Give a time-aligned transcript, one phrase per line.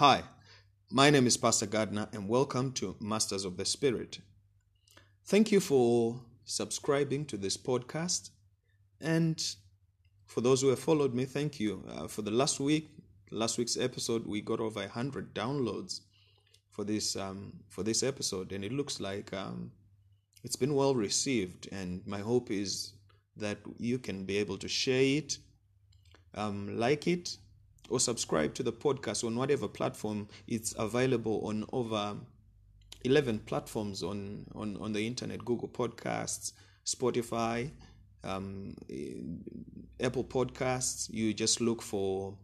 [0.00, 0.22] Hi,
[0.90, 4.20] my name is Pastor Gardner, and welcome to Masters of the Spirit.
[5.26, 8.30] Thank you for subscribing to this podcast.
[8.98, 9.38] And
[10.24, 11.84] for those who have followed me, thank you.
[11.86, 12.88] Uh, for the last week,
[13.30, 16.00] last week's episode, we got over 100 downloads
[16.70, 19.70] for this um, for this episode, and it looks like um,
[20.42, 21.68] it's been well received.
[21.72, 22.94] And my hope is
[23.36, 25.36] that you can be able to share it,
[26.34, 27.36] um, like it,
[27.90, 32.16] or subscribe to the podcast on whatever platform it's available on over
[33.04, 36.52] 11 platforms on, on, on the internet Google Podcasts,
[36.84, 37.70] Spotify,
[38.24, 38.76] um,
[40.00, 41.08] Apple Podcasts.
[41.12, 42.34] You just look for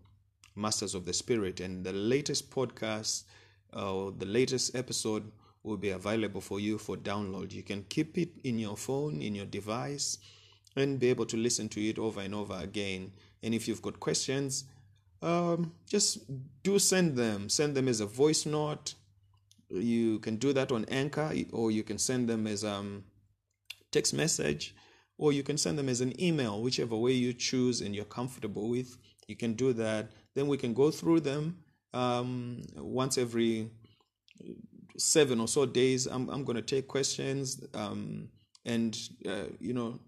[0.55, 3.25] Masters of the Spirit, and the latest podcast
[3.73, 5.31] or uh, the latest episode
[5.63, 7.53] will be available for you for download.
[7.53, 10.19] You can keep it in your phone, in your device,
[10.77, 13.13] and be able to listen to it over and over again.
[13.43, 14.65] And if you've got questions,
[15.27, 16.19] um, just
[16.63, 17.49] do send them.
[17.49, 18.95] Send them as a voice note.
[19.69, 23.05] You can do that on Anchor, or you can send them as a um,
[23.91, 24.75] text message,
[25.19, 28.69] or you can send them as an email, whichever way you choose and you're comfortable
[28.69, 28.97] with.
[29.27, 30.13] You can do that.
[30.37, 31.59] Then we can go through them
[31.93, 33.71] um, once every
[34.97, 36.07] seven or so days.
[36.07, 38.29] I'm I'm going to take questions um,
[38.65, 38.97] and
[39.29, 39.99] uh, you know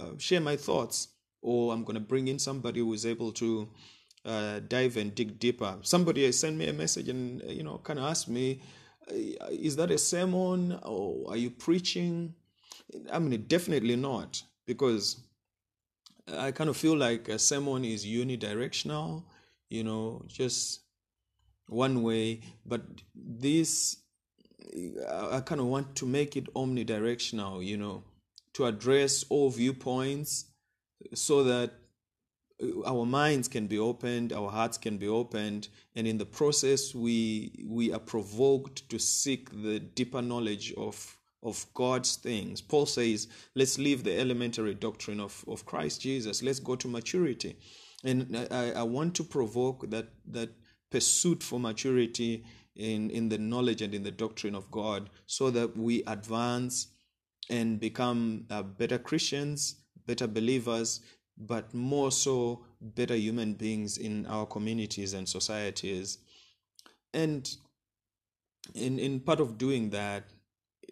[0.00, 1.08] uh, share my thoughts,
[1.42, 3.68] or I'm going to bring in somebody who is able to
[4.26, 5.78] uh, dive and dig deeper.
[5.82, 8.60] Somebody sent me a message and you know kind of asked me,
[9.50, 12.34] "Is that a sermon or are you preaching?"
[13.12, 15.20] I mean, definitely not, because
[16.32, 19.24] I kind of feel like a sermon is unidirectional,
[19.70, 20.80] you know, just
[21.68, 22.40] one way.
[22.64, 22.82] But
[23.14, 23.96] this,
[25.32, 28.02] I kind of want to make it omnidirectional, you know,
[28.54, 30.46] to address all viewpoints
[31.14, 31.72] so that
[32.86, 37.52] our minds can be opened our hearts can be opened and in the process we
[37.66, 42.60] we are provoked to seek the deeper knowledge of of god's things.
[42.60, 46.42] Paul says let's leave the elementary doctrine of of christ jesus.
[46.42, 47.56] Let's go to maturity.
[48.04, 50.50] And i i want to provoke that that
[50.90, 52.44] pursuit for maturity
[52.74, 56.88] in in the knowledge and in the doctrine of god so that we advance
[57.48, 59.76] and become uh, better christians
[60.06, 61.00] better believers
[61.38, 66.18] but more so better human beings in our communities and societies.
[67.12, 67.48] And
[68.74, 70.24] in in part of doing that,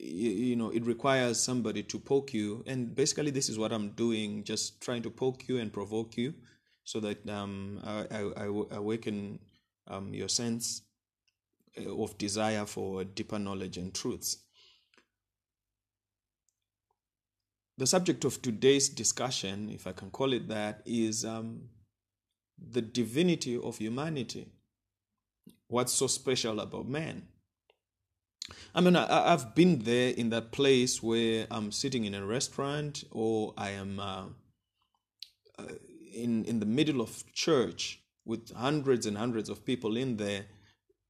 [0.01, 2.65] you, you, know, it requires somebody to poke you.
[2.67, 6.35] And basically, this is what I'm doing, just trying to poke you and provoke you,
[6.85, 8.45] so that um, I, I, I
[8.77, 9.39] awaken
[9.89, 10.83] um, your sense
[11.79, 14.39] uh, of desire for deeper knowledge and truths.
[17.77, 21.63] The subject of today's discussion, if I can call it that, is um,
[22.57, 24.47] the divinity of humanity.
[25.67, 27.27] What's so special about man?
[28.75, 33.05] I mean, I, have been there in that place where I'm sitting in a restaurant
[33.11, 34.27] or I am uh,
[35.59, 35.65] uh,
[36.15, 40.47] in, in the middle of church with hundreds and hundreds of people in there,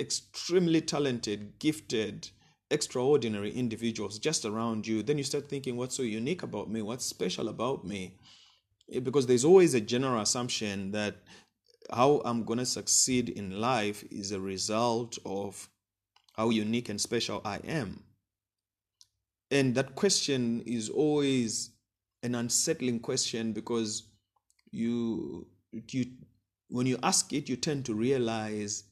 [0.01, 2.31] extremely talented, gifted,
[2.75, 6.83] extraordinary individuals just around you, then you start thinking, what's so unique about me?
[6.83, 8.19] What's special about me?
[8.93, 11.17] Eh, because there's always a general assumption that
[11.91, 15.69] how I'm going to succeed in life is a result of
[16.37, 18.03] how unique and special I am.
[19.51, 21.71] And that question is always
[22.23, 24.03] an unsettling question because
[24.71, 25.47] you
[25.91, 26.07] you
[26.69, 28.85] when you ask it you tend to realize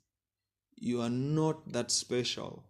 [0.77, 2.65] you are not that special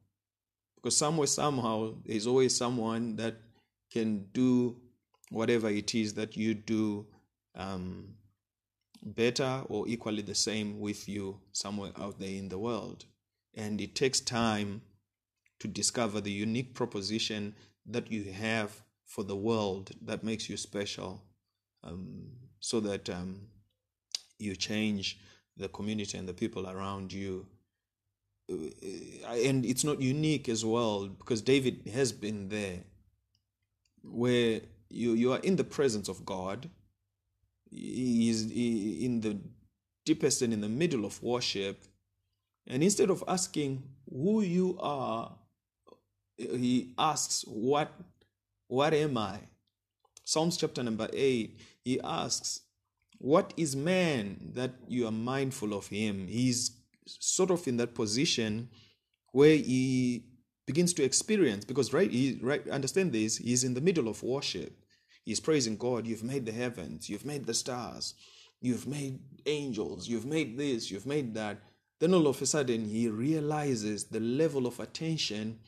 [0.82, 3.36] because somewhere, somehow, there's always someone that
[3.92, 4.76] can do
[5.30, 7.06] whatever it is that you do
[7.54, 8.14] um,
[9.02, 13.04] better or equally the same with you somewhere out there in the world.
[13.54, 14.82] And it takes time
[15.60, 17.54] to discover the unique proposition
[17.86, 21.22] that you have for the world that makes you special
[21.84, 22.26] um,
[22.60, 23.42] so that um,
[24.38, 25.18] you change
[25.56, 27.46] the community and the people around you
[28.50, 32.80] Uh, and it's not unique as well because David has been there
[34.02, 34.60] where
[34.90, 36.68] you, you are in the presence of God.
[37.70, 39.38] He is in the
[40.04, 41.84] deepest and in the middle of worship.
[42.66, 45.32] And instead of asking who you are,
[46.36, 47.92] he asks, What
[48.68, 49.38] what am I?
[50.24, 52.60] Psalms chapter number 8, he asks,
[53.18, 56.26] What is man that you are mindful of him?
[56.26, 56.70] He's
[57.06, 58.68] sort of in that position
[59.32, 60.24] where he
[60.66, 64.72] begins to experience because right he right understand this he's in the middle of worship
[65.24, 68.14] he's praising god you've made the heavens you've made the stars
[68.60, 71.58] you've made angels you've made this you've made that
[72.02, 75.60] then all of a sudden he realizes the level of attention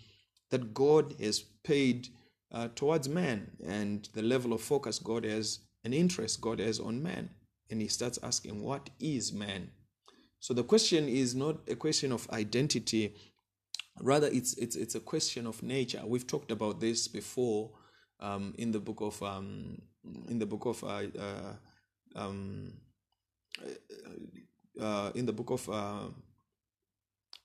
[0.51, 2.09] that God has paid
[2.51, 7.01] uh, towards man and the level of focus God has an interest God has on
[7.01, 7.31] man.
[7.71, 9.71] And he starts asking, What is man?
[10.45, 13.15] So the question is not a question of identity,
[14.03, 16.03] rather, it's, it's, it's a question of nature.
[16.05, 17.71] We've talked about this before
[18.21, 19.81] um, in the book of um,
[20.29, 21.55] in the book of uh, uh,
[22.15, 22.75] um,
[24.79, 26.09] uh, in the book of uh,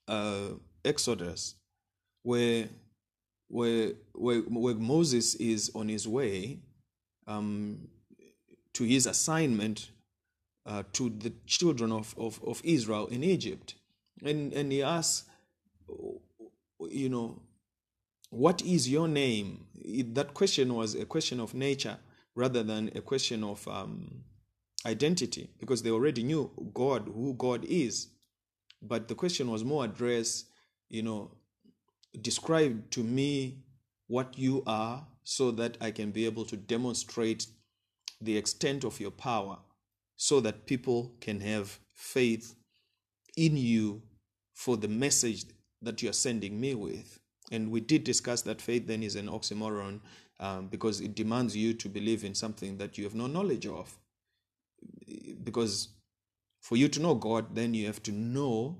[0.10, 0.48] uh,
[0.84, 1.56] Exodus,
[2.24, 2.68] where
[3.48, 6.60] where, where, where Moses is on his way
[7.28, 7.88] um,
[8.74, 9.90] to his assignment
[10.70, 13.74] uh, to the children of, of, of Israel in Egypt.
[14.24, 15.28] And, and he asks,
[16.90, 17.42] you know,
[18.30, 19.66] what is your name?
[19.74, 21.98] It, that question was a question of nature
[22.36, 24.24] rather than a question of um,
[24.86, 28.10] identity because they already knew God, who God is.
[28.80, 30.46] But the question was more addressed,
[30.88, 31.32] you know,
[32.22, 33.64] describe to me
[34.08, 37.48] what you are so that I can be able to demonstrate
[38.22, 39.58] the extent of your power
[40.22, 42.54] so that people can have faith
[43.38, 44.02] in you
[44.54, 45.46] for the message
[45.82, 47.20] that you are sending me with.
[47.54, 50.02] And we did discuss that faith then is an oxymoron
[50.42, 53.98] um, because it demands you to believe in something that you have no knowledge of.
[55.42, 55.88] Because
[56.60, 58.78] for you to know God, then you have to know,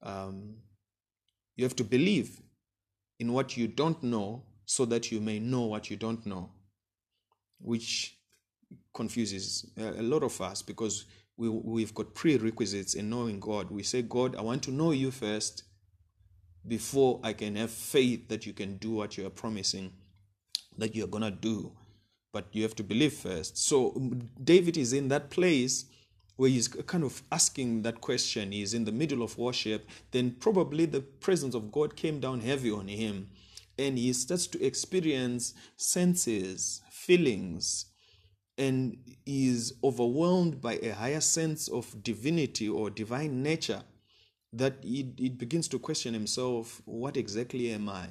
[0.00, 0.58] um,
[1.56, 2.40] you have to believe
[3.18, 6.50] in what you don't know so that you may know what you don't know,
[7.60, 8.16] which
[8.94, 13.70] confuses a lot of us because we, we've got prerequisites in knowing God.
[13.70, 15.64] We say, God, I want to know you first
[16.66, 19.92] before I can have faith that you can do what you are promising
[20.78, 21.72] that you're going to do.
[22.32, 23.58] But you have to believe first.
[23.58, 25.84] So um, David is in that place
[26.36, 28.52] where he's kind of asking that question.
[28.52, 29.88] He's in the middle of worship.
[30.12, 33.28] Then probably the presence of God came down heavy on him.
[33.78, 37.86] And he starts to experience senses, feelings,
[38.58, 38.96] and
[39.26, 43.82] is overwhelmed by a higher sense of divinity or divine nature
[44.52, 48.08] that it, it begins to question himself what exactly am I?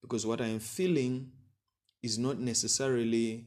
[0.00, 1.32] Because what I am feeling
[2.02, 3.46] is not necessarily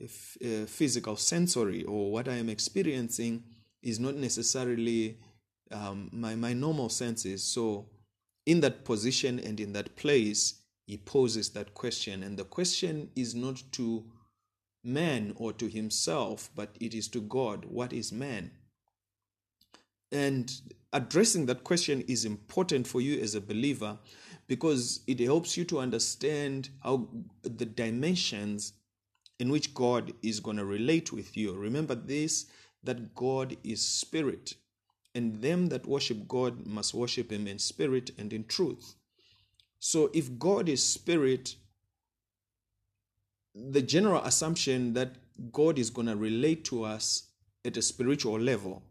[0.00, 3.44] a physical sensory, or what I am experiencing
[3.82, 5.18] is not necessarily
[5.70, 7.44] um, my, my normal senses.
[7.44, 7.86] So,
[8.46, 10.54] in that position and in that place,
[10.86, 12.22] he poses that question.
[12.22, 14.04] And the question is not to
[14.84, 17.64] man or to himself, but it is to God.
[17.64, 18.50] What is man?
[20.12, 20.52] And
[20.92, 23.98] addressing that question is important for you as a believer
[24.46, 27.08] because it helps you to understand how
[27.42, 28.74] the dimensions
[29.38, 31.54] in which God is going to relate with you.
[31.54, 32.46] Remember this
[32.84, 34.54] that God is spirit,
[35.14, 38.94] and them that worship God must worship him in spirit and in truth.
[39.80, 41.56] So if God is spirit,
[43.54, 45.16] the general assumption that
[45.52, 47.28] God is going to relate to us
[47.64, 48.82] at a spiritual level,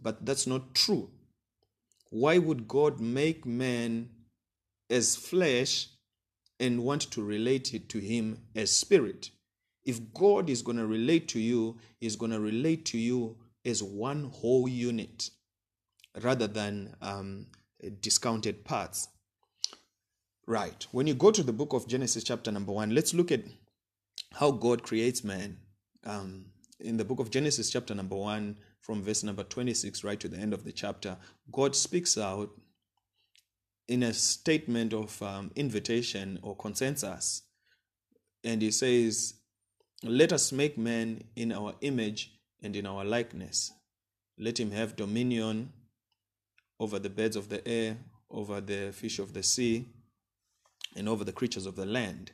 [0.00, 1.10] but that's not true.
[2.10, 4.08] Why would God make man
[4.88, 5.88] as flesh
[6.58, 9.30] and want to relate it to him as spirit?
[9.84, 13.82] If God is going to relate to you, He's going to relate to you as
[13.82, 15.30] one whole unit
[16.22, 17.46] rather than um,
[18.02, 19.08] discounted parts.
[20.46, 20.86] Right.
[20.92, 23.40] When you go to the book of Genesis, chapter number one, let's look at
[24.34, 25.58] how God creates man.
[26.04, 26.46] Um,
[26.80, 30.38] in the book of Genesis, chapter number one, from verse number 26 right to the
[30.38, 31.16] end of the chapter,
[31.50, 32.50] God speaks out
[33.88, 37.42] in a statement of um, invitation or consensus.
[38.44, 39.34] And he says,
[40.02, 42.32] Let us make man in our image
[42.62, 43.72] and in our likeness.
[44.38, 45.72] Let him have dominion
[46.78, 47.96] over the birds of the air,
[48.30, 49.88] over the fish of the sea,
[50.94, 52.32] and over the creatures of the land.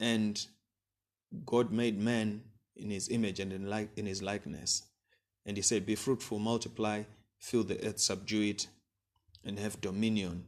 [0.00, 0.44] And
[1.44, 2.42] God made man
[2.76, 4.84] in his image and in, like, in his likeness.
[5.44, 7.04] And he said, Be fruitful, multiply,
[7.38, 8.66] fill the earth, subdue it,
[9.44, 10.44] and have dominion.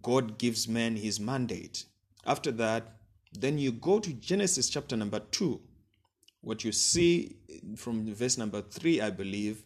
[0.00, 1.84] God gives man his mandate.
[2.24, 2.96] After that,
[3.32, 5.60] then you go to Genesis chapter number 2.
[6.40, 7.36] What you see
[7.76, 9.64] from verse number 3, I believe,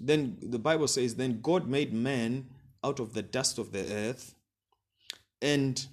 [0.00, 2.48] then the Bible says, Then God made man
[2.82, 4.34] out of the dust of the earth
[5.40, 5.86] and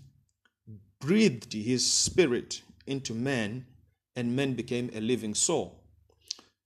[0.99, 3.65] breathed his spirit into man,
[4.15, 5.83] and man became a living soul.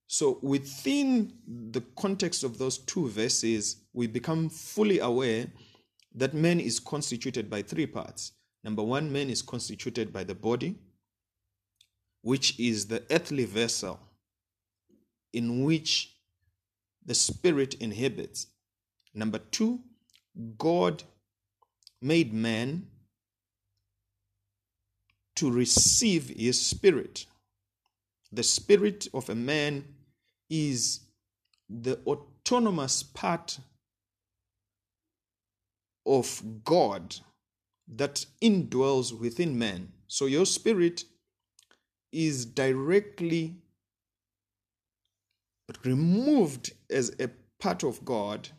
[0.08, 5.48] So, within the context of those two verses, we become fully aware
[6.15, 8.34] that man is constituted by three parts.
[8.63, 10.75] Number one, man is constituted by the body,
[12.22, 14.00] which is the earthly vessel
[15.34, 16.15] in which
[17.06, 18.48] the spirit inhabits.
[19.13, 19.80] Number two,
[20.58, 21.03] God
[22.01, 22.88] made man
[25.36, 27.25] to receive his spirit.
[28.32, 29.86] The spirit of a man
[30.50, 31.02] is
[31.70, 33.60] the autonomous part
[36.06, 37.16] of God
[37.88, 39.92] that indwells within man.
[40.08, 41.06] So your spirit
[42.12, 43.56] is directly
[45.84, 48.50] removed as a part of God,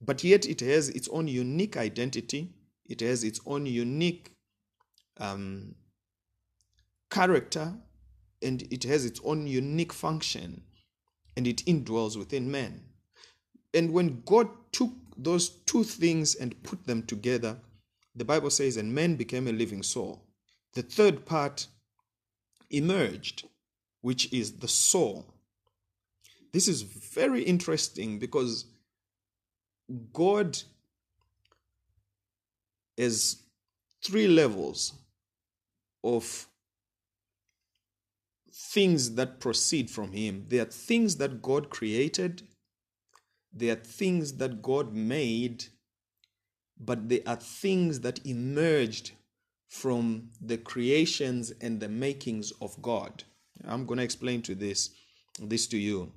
[0.00, 2.52] but yet it has its own unique identity,
[2.86, 4.32] it has its own unique
[5.18, 5.74] um,
[7.10, 7.74] character,
[8.42, 10.62] and it has its own unique function,
[11.36, 12.82] and it indwells within man.
[13.74, 17.58] And when God took those two things and put them together,
[18.14, 20.24] the Bible says, and man became a living soul.
[20.74, 21.66] The third part
[22.70, 23.46] emerged,
[24.00, 25.34] which is the soul.
[26.52, 28.64] This is very interesting because
[30.12, 30.58] God
[32.96, 33.42] has
[34.04, 34.94] three levels
[36.02, 36.47] of
[38.68, 40.44] things that proceed from Him.
[40.48, 42.42] They are things that God created,
[43.52, 45.64] they are things that God made,
[46.78, 49.12] but they are things that emerged
[49.68, 53.24] from the creations and the makings of God.
[53.66, 54.90] I'm going to explain to this
[55.40, 56.12] this to you.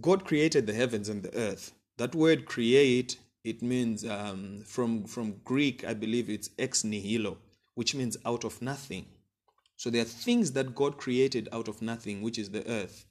[0.00, 1.72] God created the heavens and the earth.
[1.98, 7.38] That word create it means um, from from Greek I believe it's ex nihilo,
[7.74, 9.06] which means out of nothing.
[9.78, 13.06] So there are things that God created out of nothing, which is the earth,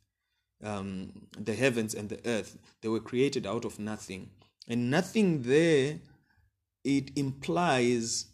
[0.62, 2.58] um, the heavens and the earth.
[2.82, 4.32] They were created out of nothing,
[4.68, 6.00] and nothing there.
[6.84, 8.26] It implies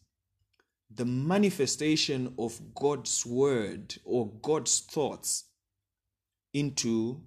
[0.90, 5.46] the manifestation of God's word or God's thoughts
[6.56, 7.22] into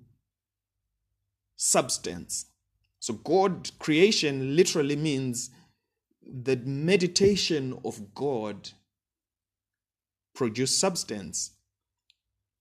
[1.55, 2.47] substance.
[2.99, 5.51] So, God creation literally means
[6.21, 8.71] the meditation of God
[10.37, 11.51] produce substance.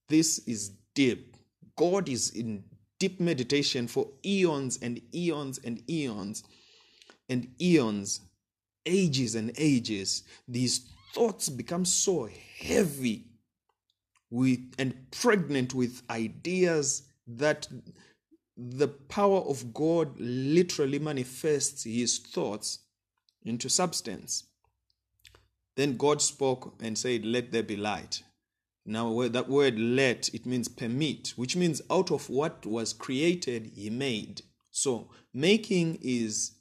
[0.08, 1.36] This is deep.
[1.76, 2.64] God is in
[2.98, 6.42] deep meditation for eons and eons and eons
[7.28, 8.20] and eons,
[8.86, 10.24] ages and ages.
[10.48, 12.28] These thoughts become so
[12.58, 13.26] heavy
[14.30, 17.68] with and pregnant with ideas that
[18.56, 22.78] the power of God literally manifests his thoughts
[23.44, 24.44] into substance.
[25.76, 28.22] Then God spoke and said, Let there be light.
[28.84, 33.90] Now, that word let, it means permit, which means out of what was created, he
[33.90, 34.42] made.
[34.70, 36.52] So, making is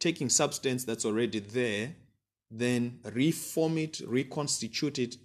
[0.00, 1.94] taking substance that's already there,
[2.50, 5.16] then reform it, reconstitute it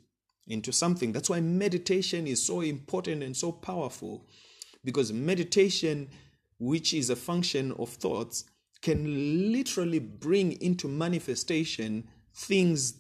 [0.48, 1.12] into something.
[1.12, 4.27] That's why meditation is so important and so powerful
[4.84, 6.08] because meditation,
[6.60, 8.46] which is a function of thoughts,
[8.82, 12.94] can literally bring into manifestation things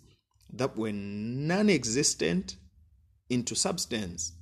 [0.57, 2.57] that were non existent
[3.29, 4.33] into substance.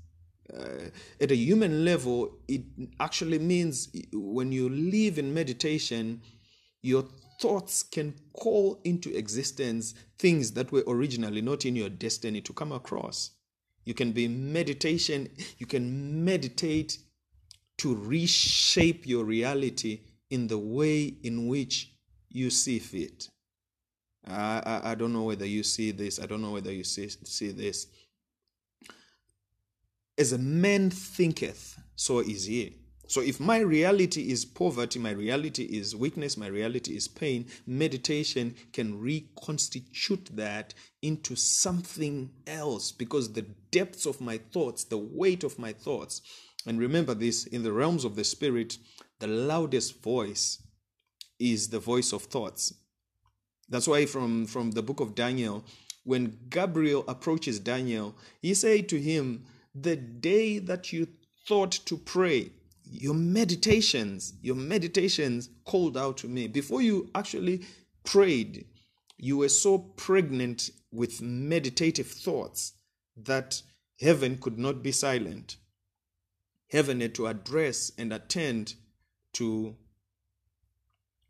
[0.53, 0.89] Uh,
[1.20, 2.62] at a human level, it
[3.00, 6.22] actually means when you live in meditation,
[6.82, 7.05] your
[7.39, 12.72] thoughts can call into existence things that were originally not in your destiny to come
[12.72, 13.32] across.
[13.86, 16.98] You can be meditation, you can meditate
[17.79, 21.93] to reshape your reality in the way in which
[22.29, 23.29] you see fit.
[24.27, 26.20] I, I, I, don't know whether you see this.
[26.20, 27.88] I don't know whether you see, see this.
[30.18, 32.77] As a man thinketh, so is he.
[33.08, 38.56] So if my reality is poverty, my reality is weakness, my reality is pain, meditation
[38.72, 45.60] can reconstitute that into something else because the depths of my thoughts, the weight of
[45.60, 46.22] my thoughts,
[46.65, 48.77] and remember this in the realms of the spirit,
[49.20, 50.63] the loudest voice
[51.39, 52.74] is the voice of thoughts.
[53.70, 55.63] That's why from, from the book of Daniel,
[56.03, 61.08] when Gabriel approaches Daniel, he said to him, The day that you
[61.48, 62.51] thought to pray,
[62.86, 66.48] your meditations, your meditations called out to me.
[66.48, 67.65] Before you actually
[68.03, 68.65] prayed,
[69.17, 72.74] you were so pregnant with meditative thoughts
[73.15, 73.62] that
[74.00, 75.58] heaven could not be silent.
[76.70, 78.75] Heaven had to address and attend
[79.34, 79.75] to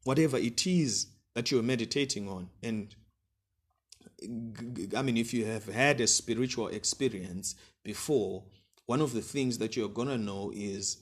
[0.04, 2.50] whatever it is that you're meditating on.
[2.62, 2.96] And
[4.96, 8.44] I mean, if you have had a spiritual experience before,
[8.86, 10.98] one of the things that you're gonna know is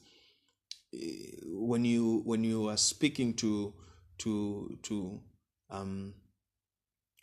[0.93, 3.73] eh, when you when you are speaking to
[4.19, 5.19] to to
[5.69, 6.13] um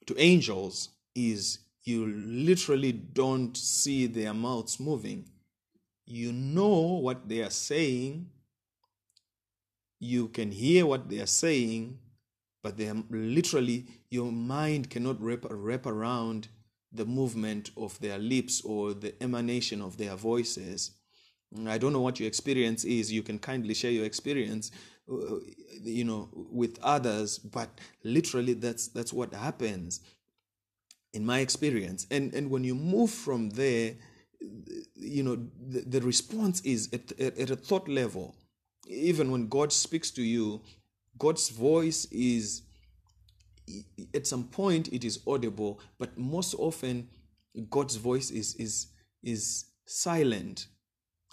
[0.06, 5.28] to angels is you literally don't see their mouths moving.
[6.06, 8.30] You know what they are saying.
[10.00, 11.98] You can hear what they are saying
[12.62, 16.48] but they are literally your mind cannot wrap, wrap around
[16.92, 20.92] the movement of their lips or the emanation of their voices.
[21.66, 23.12] I don't know what your experience is.
[23.12, 24.70] You can kindly share your experience,
[25.10, 25.36] uh,
[25.82, 27.38] you know, with others.
[27.38, 27.70] But
[28.04, 30.00] literally, that's that's what happens
[31.14, 32.06] in my experience.
[32.10, 33.94] And and when you move from there,
[34.94, 35.36] you know,
[35.66, 38.34] the, the response is at, at, at a thought level.
[38.86, 40.62] Even when God speaks to you,
[41.18, 42.62] God's voice is
[44.14, 47.08] at some point it is audible, but most often
[47.70, 48.88] God's voice is is
[49.22, 50.68] is silent.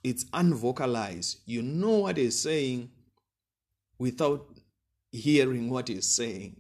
[0.04, 1.39] It's unvocalized.
[1.46, 2.92] You know what he's saying
[3.98, 4.48] without
[5.12, 6.58] hearing what he's saying.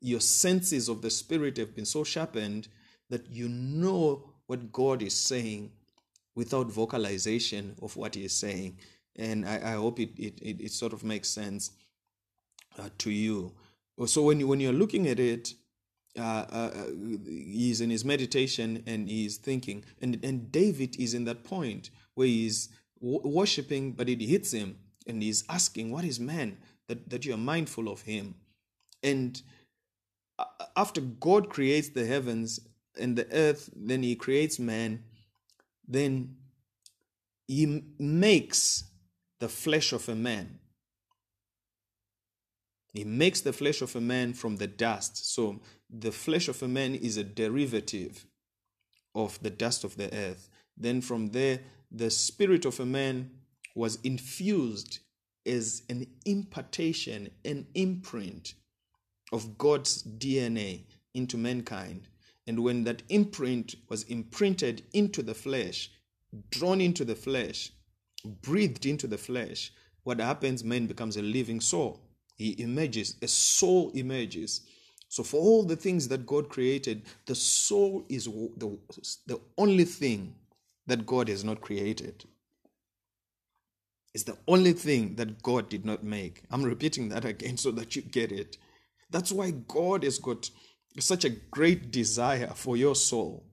[0.00, 2.68] Your senses of the spirit have been so sharpened
[3.08, 5.70] that you know what God is saying
[6.34, 8.78] without vocalization of what he is saying.
[9.16, 11.70] And I, I hope it, it, it, it, sort of makes sense
[12.78, 13.52] uh, to you.
[14.06, 15.54] So when, you, when you're looking at it,
[16.18, 16.86] uh, uh, uh
[17.26, 22.26] he's in his meditation and he's thinking, and, and David is in that point where
[22.26, 22.68] he's
[23.00, 27.38] worshiping, but it hits him and he's asking, What is man that, that you are
[27.38, 28.34] mindful of him?
[29.02, 29.40] And
[30.38, 30.44] uh,
[30.76, 32.60] after God creates the heavens
[32.98, 35.04] and the earth, then he creates man,
[35.86, 36.36] then
[37.46, 38.84] he makes
[39.40, 40.58] the flesh of a man.
[42.94, 45.34] He makes the flesh of a man from the dust.
[45.34, 45.60] So
[45.90, 48.24] the flesh of a man is a derivative
[49.16, 50.48] of the dust of the earth.
[50.76, 51.60] Then from there,
[51.90, 53.32] the spirit of a man
[53.74, 55.00] was infused
[55.44, 58.54] as an impartation, an imprint
[59.32, 60.84] of God's DNA
[61.14, 62.06] into mankind.
[62.46, 65.90] And when that imprint was imprinted into the flesh,
[66.50, 67.72] drawn into the flesh,
[68.24, 69.72] breathed into the flesh,
[70.04, 70.62] what happens?
[70.62, 72.03] Man becomes a living soul.
[72.36, 74.62] He emerges, a soul emerges.
[75.08, 78.78] So, for all the things that God created, the soul is the,
[79.26, 80.34] the only thing
[80.86, 82.24] that God has not created.
[84.12, 86.42] It's the only thing that God did not make.
[86.50, 88.58] I'm repeating that again so that you get it.
[89.10, 90.50] That's why God has got
[90.98, 93.44] such a great desire for your soul.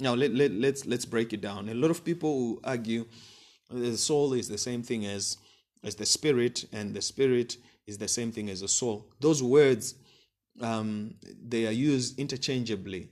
[0.00, 1.68] Now let, let, let's let's break it down.
[1.68, 3.06] A lot of people argue
[3.70, 5.38] the soul is the same thing as
[5.82, 9.06] as the spirit, and the spirit is the same thing as a soul.
[9.20, 9.94] Those words
[10.60, 11.14] um,
[11.46, 13.10] they are used interchangeably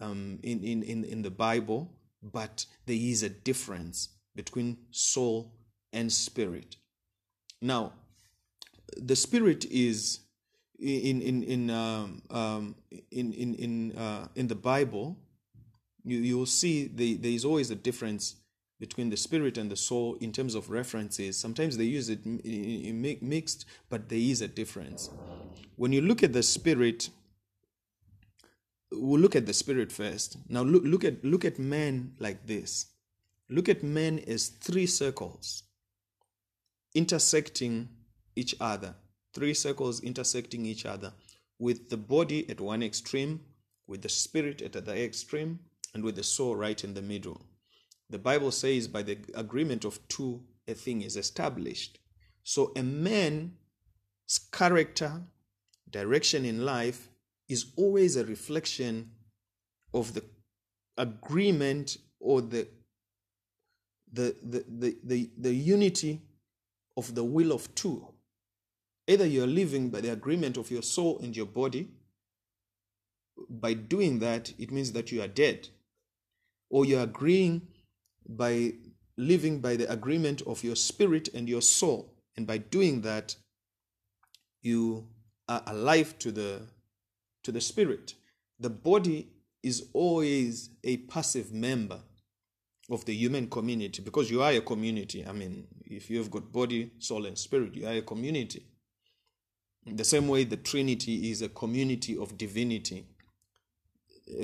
[0.00, 5.52] um, in, in, in, in the Bible, but there is a difference between soul
[5.92, 6.76] and spirit.
[7.60, 7.92] Now,
[8.96, 10.20] the spirit is
[10.78, 12.74] in in in um, um,
[13.10, 15.18] in in in uh, in the Bible,
[16.04, 18.36] you you will see the, there is always a difference
[18.80, 21.36] between the spirit and the soul in terms of references.
[21.36, 22.24] Sometimes they use it
[23.22, 25.10] mixed, but there is a difference.
[25.76, 27.10] When you look at the spirit,
[28.90, 30.38] we'll look at the spirit first.
[30.48, 32.86] Now look look at look at man like this.
[33.48, 35.62] Look at men as three circles
[36.94, 37.88] intersecting
[38.34, 38.94] each other
[39.32, 41.12] three circles intersecting each other,
[41.58, 43.40] with the body at one extreme,
[43.86, 45.60] with the spirit at the extreme,
[45.94, 47.40] and with the soul right in the middle.
[48.10, 51.98] The Bible says, by the agreement of two, a thing is established.
[52.42, 53.52] So a man's
[54.52, 55.22] character,
[55.88, 57.08] direction in life
[57.48, 59.12] is always a reflection
[59.94, 60.24] of the
[60.98, 62.68] agreement or the
[64.12, 66.20] the, the, the, the, the unity
[66.96, 68.04] of the will of two.
[69.06, 71.88] Either you're living by the agreement of your soul and your body.
[73.48, 75.68] By doing that, it means that you are dead.
[76.70, 77.68] Or you're agreeing
[78.36, 78.72] by
[79.16, 82.14] living by the agreement of your spirit and your soul.
[82.36, 83.36] And by doing that,
[84.62, 85.08] you
[85.48, 86.62] are alive to the
[87.42, 88.14] to the spirit.
[88.58, 89.28] The body
[89.62, 92.00] is always a passive member
[92.90, 95.24] of the human community because you are a community.
[95.26, 98.66] I mean, if you have got body, soul, and spirit, you are a community.
[99.86, 103.06] In the same way, the Trinity is a community of divinity.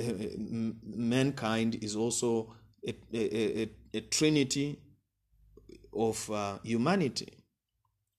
[0.83, 2.53] mankind is also
[2.87, 4.79] a, a, a, trinity
[5.93, 7.33] of uh, humanity.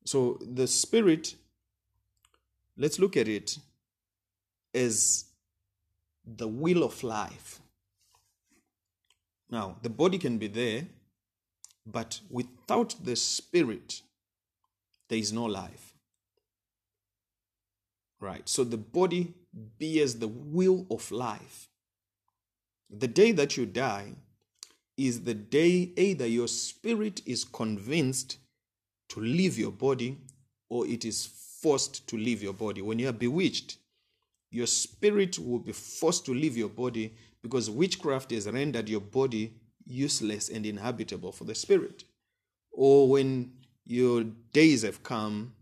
[0.04, 1.34] So the spirit,
[2.76, 3.58] let's look at it
[4.74, 5.24] as
[6.24, 7.60] the will of life.
[9.50, 10.86] Now, the body can be there,
[11.86, 14.02] but without the spirit,
[15.08, 15.94] there is no life.
[18.20, 18.48] Right.
[18.48, 21.68] So the body bears the will of life.
[22.90, 24.14] The day that you die
[24.98, 28.38] is the day either your spirit is convinced
[29.08, 30.18] to leave your body
[30.68, 31.24] or it is
[31.62, 32.82] forced to leave your body.
[32.82, 33.78] When you are bewitched,
[34.50, 39.54] your spirit will be forced to leave your body because witchcraft has rendered your body
[39.86, 42.04] useless and inhabitable for the spirit.
[42.72, 43.52] Or when
[43.86, 45.54] your days have come,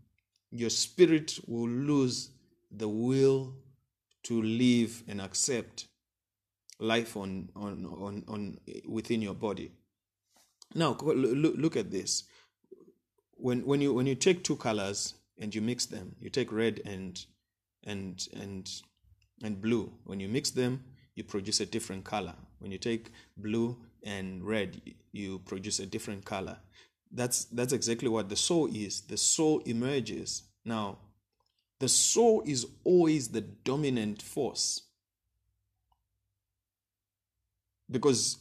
[0.51, 2.31] your spirit will lose
[2.71, 3.53] the will
[4.23, 5.87] to live and accept
[6.79, 9.71] life on, on, on, on within your body.
[10.75, 12.23] Now, look, look at this.
[13.35, 16.81] When, when, you, when you take two colors and you mix them, you take red
[16.85, 17.23] and,
[17.85, 18.69] and, and,
[19.43, 19.91] and blue.
[20.03, 20.83] When you mix them,
[21.15, 22.33] you produce a different color.
[22.59, 26.57] When you take blue and red, you produce a different color.
[27.11, 29.01] That's, that's exactly what the soul is.
[29.01, 30.43] The soul emerges.
[30.65, 30.97] Now,
[31.79, 34.81] the soul is always the dominant force
[37.89, 38.37] because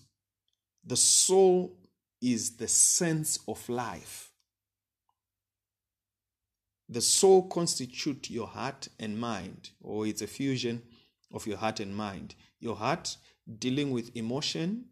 [0.84, 1.76] the soul
[2.20, 4.30] is the sense of life.
[6.88, 10.82] The soul constitutes your heart and mind, or it's a fusion
[11.32, 12.34] of your heart and mind.
[12.60, 13.16] Your heart
[13.58, 14.84] dealing with emotion,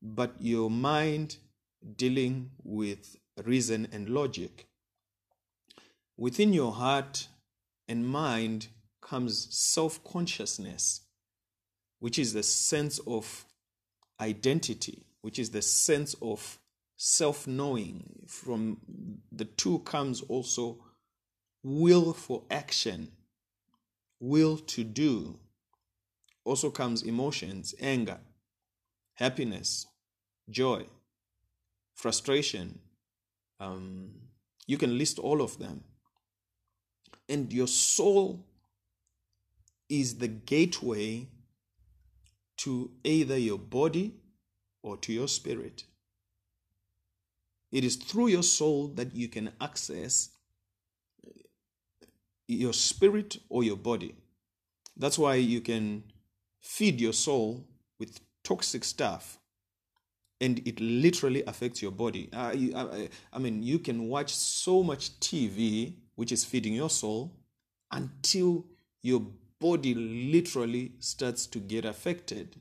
[0.00, 1.36] but your mind
[1.96, 4.68] dealing with reason and logic.
[6.16, 7.28] Within your heart
[7.88, 8.68] and mind
[9.00, 11.00] comes self consciousness,
[12.04, 13.46] which is the sense of
[14.20, 16.58] identity, which is the sense of
[16.98, 18.04] self knowing.
[18.26, 18.76] From
[19.32, 20.84] the two comes also
[21.62, 23.10] will for action,
[24.20, 25.38] will to do.
[26.44, 28.18] Also comes emotions, anger,
[29.14, 29.86] happiness,
[30.50, 30.84] joy,
[31.94, 32.80] frustration.
[33.58, 34.10] Um,
[34.66, 35.82] you can list all of them.
[37.30, 38.44] And your soul
[39.88, 41.28] is the gateway
[42.58, 44.14] to either your body
[44.82, 45.84] or to your spirit.
[47.72, 50.30] It is through your soul that you can access
[52.46, 54.14] your spirit or your body.
[54.96, 56.04] That's why you can
[56.60, 57.66] feed your soul
[57.98, 59.38] with toxic stuff
[60.40, 62.28] and it literally affects your body.
[62.32, 67.32] I, I mean, you can watch so much TV, which is feeding your soul,
[67.90, 68.66] until
[69.02, 69.26] your
[69.60, 72.56] body literally starts to get affected.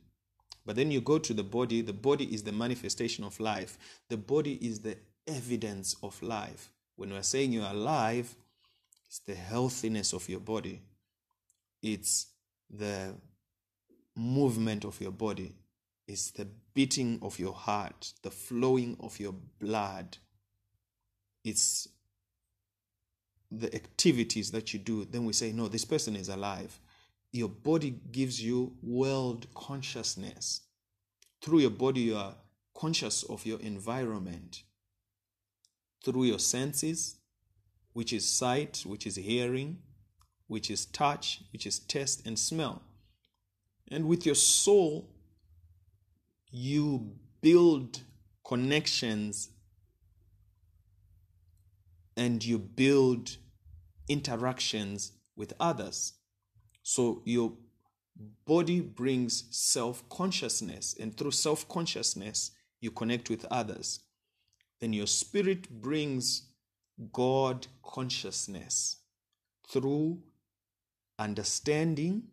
[0.65, 3.77] But then you go to the body, the body is the manifestation of life,
[4.09, 6.71] the body is the evidence of life.
[6.95, 8.35] When we're saying you're alive,
[9.07, 10.81] it's the healthiness of your body,
[11.81, 12.27] it's
[12.69, 13.13] the
[14.15, 15.55] movement of your body,
[16.07, 20.17] it's the beating of your heart, the flowing of your blood.
[21.43, 21.89] It's
[23.59, 25.05] the activities that you do.
[25.05, 26.79] Then we say, no, this person is alive.
[27.31, 30.61] Your body gives you world consciousness.
[31.41, 32.35] Through your body, you are
[32.75, 34.63] conscious of your environment.
[36.03, 37.17] Through your senses,
[37.93, 39.77] which is sight, which is hearing,
[40.47, 42.81] which is touch, which is taste and smell.
[43.89, 45.09] And with your soul,
[46.49, 47.99] you build
[48.45, 49.49] connections
[52.15, 53.37] and you build
[54.07, 56.13] interactions with others.
[56.83, 57.53] So your
[58.45, 64.01] body brings self consciousness, and through self consciousness, you connect with others.
[64.79, 66.49] Then your spirit brings
[67.11, 68.97] God consciousness
[69.69, 70.19] through
[71.17, 72.23] understanding,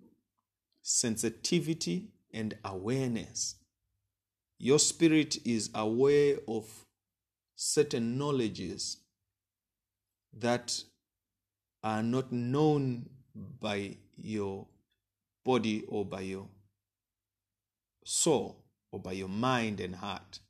[0.82, 3.56] sensitivity, and awareness.
[4.58, 6.66] Your spirit is aware of
[7.54, 8.98] certain knowledges
[10.38, 10.82] that
[11.82, 14.66] are not known by your
[15.44, 16.46] body or by your
[18.04, 20.40] soul or by your mind and heart.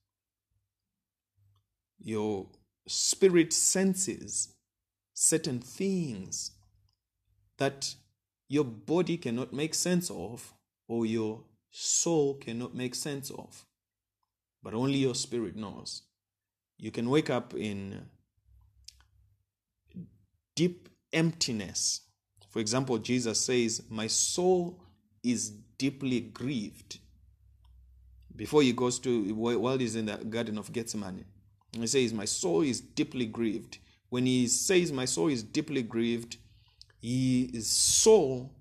[1.99, 2.47] Your
[2.87, 4.55] spirit senses
[5.13, 6.53] certain things
[7.59, 7.95] that
[8.49, 10.55] your body cannot make sense of
[10.89, 13.67] or your soul cannot make sense of
[14.63, 16.03] but only your spirit knows.
[16.79, 18.07] You can wake up in
[20.61, 22.03] deep emptiness.
[22.51, 24.85] For example, Jesus says, My soul
[25.25, 26.99] is deeply grieved.
[28.37, 31.25] Before he goes to, while he's in the Garden of Gethsemane,
[31.73, 33.79] he says, My soul is deeply grieved.
[34.11, 36.37] When he says, My soul is deeply grieved,
[37.01, 38.53] his soul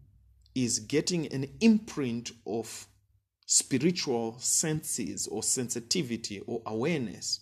[0.55, 2.87] is getting an imprint of
[3.45, 7.41] spiritual senses or sensitivity or awareness.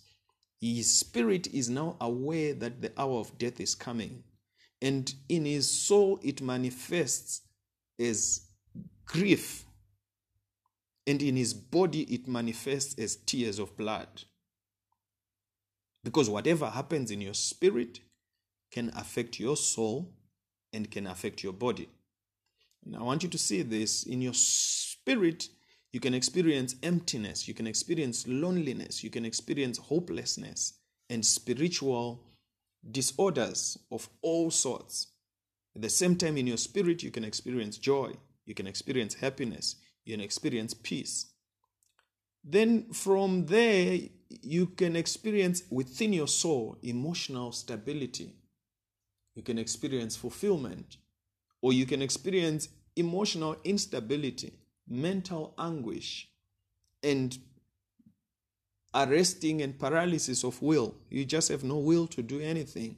[0.60, 4.24] His spirit is now aware that the hour of death is coming.
[4.80, 7.42] And in his soul, it manifests
[7.98, 8.42] as
[9.06, 9.64] grief.
[11.06, 14.24] And in his body, it manifests as tears of blood.
[16.04, 18.00] Because whatever happens in your spirit
[18.70, 20.12] can affect your soul
[20.72, 21.88] and can affect your body.
[22.84, 25.48] And I want you to see this in your spirit.
[25.92, 30.74] You can experience emptiness, you can experience loneliness, you can experience hopelessness
[31.08, 32.22] and spiritual
[32.90, 35.08] disorders of all sorts.
[35.74, 38.12] At the same time, in your spirit, you can experience joy,
[38.46, 41.26] you can experience happiness, you can experience peace.
[42.42, 43.98] Then from there,
[44.42, 48.32] you can experience within your soul emotional stability.
[49.34, 50.96] You can experience fulfillment,
[51.60, 54.52] or you can experience emotional instability,
[54.88, 56.28] mental anguish,
[57.02, 57.38] and
[58.94, 60.94] arresting and paralysis of will.
[61.10, 62.96] You just have no will to do anything.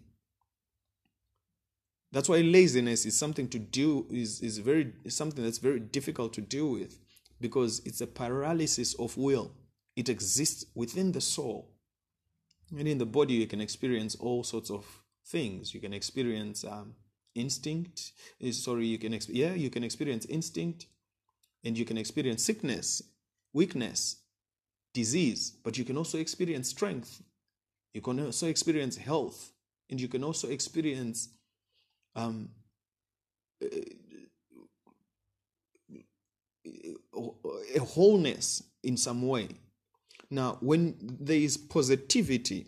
[2.12, 6.33] That's why laziness is something to do is, is very is something that's very difficult
[6.35, 6.98] to deal with
[7.40, 9.53] because it's a paralysis of will.
[9.96, 11.70] It exists within the soul.
[12.76, 14.85] And in the body you can experience all sorts of
[15.26, 15.72] things.
[15.72, 16.94] You can experience um,
[17.35, 18.12] instinct.
[18.40, 20.87] Eh, sorry, you can yeah, you can experience instinct
[21.64, 23.03] and you can experience sickness,
[23.53, 24.16] weakness,
[24.92, 27.22] disease, but you can also experience strength.
[27.94, 29.53] You can also experience health,
[29.88, 31.29] and you can also experience
[32.14, 32.50] um,
[37.74, 39.48] a wholeness in some way.
[40.31, 42.66] Now, when there is positivity,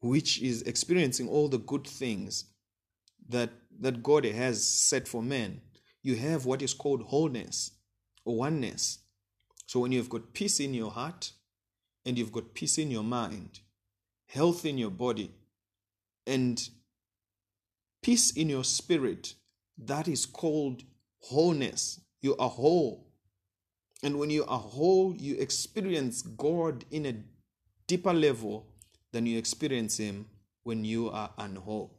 [0.00, 2.44] which is experiencing all the good things
[3.28, 3.50] that,
[3.80, 5.60] that God has set for man,
[6.02, 7.72] you have what is called wholeness
[8.24, 8.98] or oneness.
[9.66, 11.32] So when you've got peace in your heart
[12.08, 13.60] and you've got peace in your mind,
[14.28, 15.30] health in your body,
[16.26, 16.70] and
[18.02, 19.34] peace in your spirit,
[19.76, 20.84] that is called
[21.18, 22.00] wholeness.
[22.22, 23.06] You are whole.
[24.02, 27.14] And when you are whole, you experience God in a
[27.86, 28.66] deeper level
[29.12, 30.26] than you experience Him
[30.62, 31.90] when you are unwhole.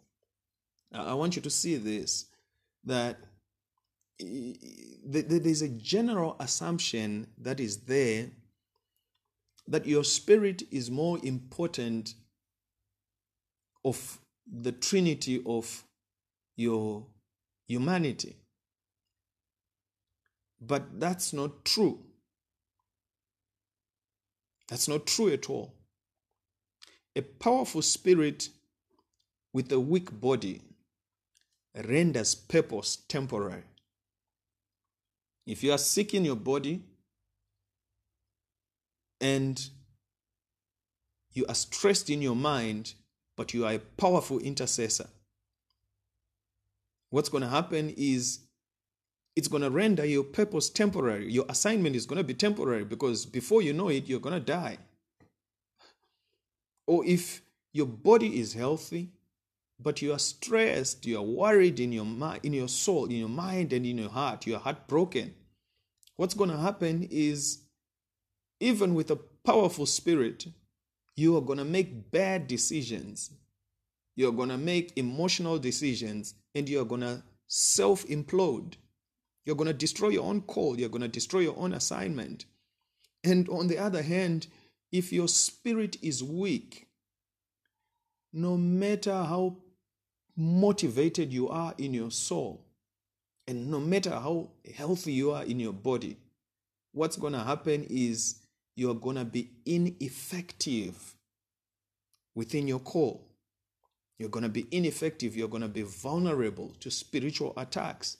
[0.91, 2.25] Now, I want you to see this
[2.83, 3.17] that
[4.17, 8.31] there's a general assumption that is there
[9.69, 12.15] that your spirit is more important
[13.85, 14.19] of
[14.51, 15.83] the trinity of
[16.55, 17.05] your
[17.67, 18.35] humanity.
[20.59, 21.99] But that's not true.
[24.67, 25.73] That's not true at all.
[27.15, 28.49] A powerful spirit
[29.53, 30.61] with a weak body
[31.75, 33.63] renders purpose temporary.
[35.45, 36.83] If you are sick in your body
[39.21, 39.69] and
[41.33, 42.93] you are stressed in your mind,
[43.37, 45.07] but you are a powerful intercessor,
[47.09, 48.39] what's going to happen is
[49.35, 51.31] it's going to render your purpose temporary.
[51.31, 54.39] Your assignment is going to be temporary because before you know it, you're going to
[54.39, 54.77] die.
[56.87, 59.11] Or if your body is healthy,
[59.79, 63.29] but you are stressed, you are worried in your mind, in your soul, in your
[63.29, 65.33] mind, and in your heart, you are heartbroken.
[66.17, 67.59] What's going to happen is,
[68.59, 70.47] even with a powerful spirit,
[71.15, 73.31] you are going to make bad decisions.
[74.15, 78.73] You're going to make emotional decisions, and you're going to self implode.
[79.45, 80.79] You're going to destroy your own call.
[80.79, 82.45] You're going to destroy your own assignment.
[83.23, 84.47] And on the other hand,
[84.91, 86.87] if your spirit is weak,
[88.31, 89.57] no matter how
[90.35, 92.65] motivated you are in your soul,
[93.47, 96.17] and no matter how healthy you are in your body,
[96.91, 98.41] what's going to happen is
[98.79, 101.15] you're going to be ineffective
[102.33, 103.27] within your call.
[104.17, 105.35] You're going to be ineffective.
[105.35, 108.17] You're going to be vulnerable to spiritual attacks.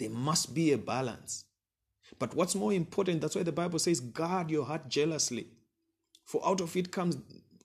[0.00, 1.44] There must be a balance.
[2.18, 5.46] But what's more important, that's why the Bible says, guard your heart jealously.
[6.24, 7.16] For out of it comes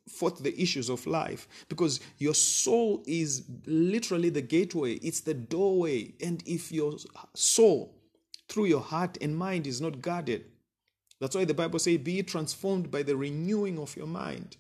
[0.08, 1.48] forth the issues of life.
[1.70, 6.14] Because your soul is literally the gateway, it's the doorway.
[6.24, 6.94] And if your
[7.36, 7.96] soul,
[8.48, 10.46] through your heart and mind, is not guarded,
[11.20, 14.58] that's why the Bible says, be transformed by the renewing of your mind.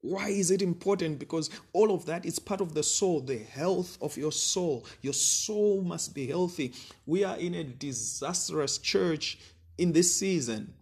[0.00, 1.18] Why is it important?
[1.18, 4.84] Because all of that is part of the soul, the health of your soul.
[5.00, 6.74] Your soul must be healthy.
[7.06, 9.38] We are in a disastrous church
[9.78, 10.74] in this season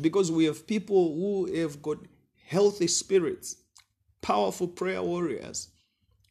[0.00, 1.98] because we have people who have got
[2.46, 3.56] healthy spirits,
[4.22, 5.68] powerful prayer warriors,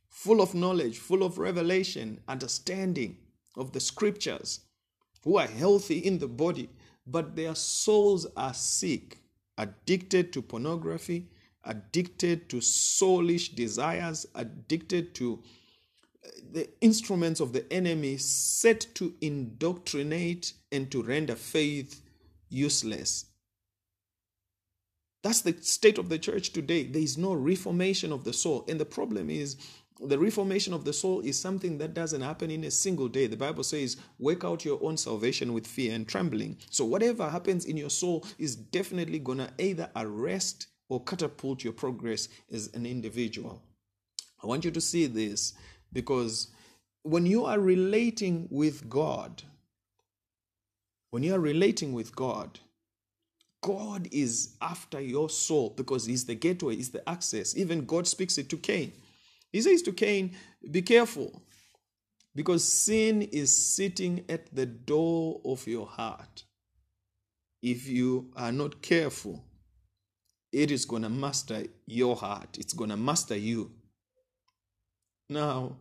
[0.09, 3.17] full of knowledge, full of revelation, understanding
[3.55, 4.61] of the scriptures,
[5.23, 6.67] who are healthy in the body,
[7.05, 9.17] but their souls are sick,
[9.57, 11.29] addicted to pornography
[11.63, 15.41] addicted to soulish desires, addicted to
[16.25, 22.01] uh, the instruments of the enemy set to indoctrinate and to render faith
[22.49, 23.25] useless.
[25.23, 26.83] That's the state of the church today.
[26.83, 28.65] There is no reformation of the soul.
[28.67, 29.55] And the problem is,
[29.99, 33.27] the reformation of the soul is something that doesn't happen in a single day.
[33.27, 36.57] The Bible says, work out your own salvation with fear and trembling.
[36.69, 41.73] So, whatever happens in your soul is definitely going to either arrest or catapult your
[41.73, 43.61] progress as an individual.
[44.43, 45.53] I want you to see this
[45.91, 46.49] because
[47.03, 49.43] when you are relating with God,
[51.11, 52.59] when you are relating with God,
[53.61, 57.55] God is after your soul because He's the gateway, He's the access.
[57.55, 58.91] Even God speaks it to Cain.
[59.53, 60.35] He says to Cain,
[60.69, 61.43] Be careful
[62.35, 66.43] because sin is sitting at the door of your heart.
[67.61, 69.45] If you are not careful,
[70.51, 73.71] it is going to master your heart, it's going to master you.
[75.29, 75.77] Now,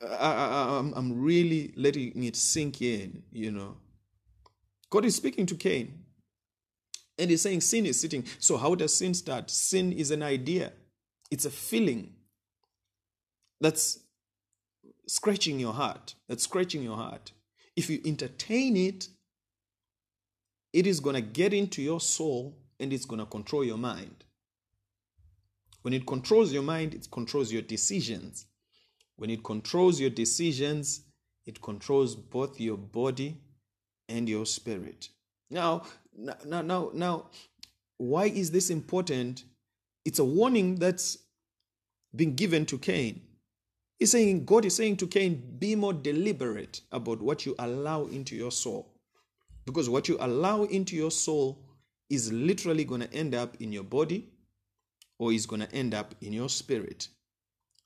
[0.00, 3.76] I, am really letting it sink in, you know.
[4.90, 6.03] God is speaking to Cain.
[7.18, 8.24] And he's saying sin is sitting.
[8.38, 9.50] So, how does sin start?
[9.50, 10.72] Sin is an idea,
[11.30, 12.12] it's a feeling
[13.60, 14.00] that's
[15.06, 16.14] scratching your heart.
[16.28, 17.32] That's scratching your heart.
[17.76, 19.08] If you entertain it,
[20.72, 24.24] it is going to get into your soul and it's going to control your mind.
[25.82, 28.46] When it controls your mind, it controls your decisions.
[29.16, 31.02] When it controls your decisions,
[31.46, 33.36] it controls both your body
[34.08, 35.10] and your spirit.
[35.50, 35.82] Now,
[36.16, 37.26] now, now, now,
[37.98, 39.44] why is this important?
[40.04, 41.18] It's a warning that's
[42.14, 43.22] been given to Cain.
[43.98, 48.36] He's saying, God is saying to Cain, be more deliberate about what you allow into
[48.36, 48.90] your soul.
[49.66, 51.58] Because what you allow into your soul
[52.10, 54.28] is literally going to end up in your body
[55.18, 57.08] or is going to end up in your spirit.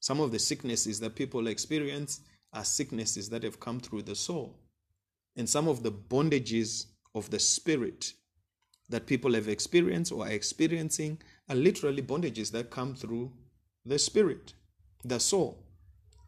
[0.00, 2.20] Some of the sicknesses that people experience
[2.52, 4.58] are sicknesses that have come through the soul.
[5.36, 8.12] And some of the bondages of the spirit
[8.88, 11.18] that people have experienced or are experiencing
[11.48, 13.30] are literally bondages that come through
[13.84, 14.54] the spirit,
[15.04, 15.58] the soul.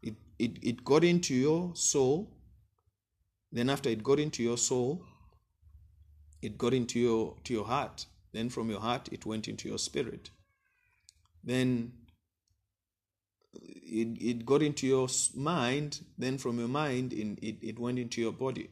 [0.01, 2.29] It, it, it got into your soul.
[3.51, 5.03] Then after it got into your soul,
[6.41, 8.05] it got into your to your heart.
[8.31, 10.29] Then from your heart it went into your spirit.
[11.43, 11.93] Then
[13.53, 15.99] it, it got into your mind.
[16.17, 18.69] Then from your mind it, it, it went into your body.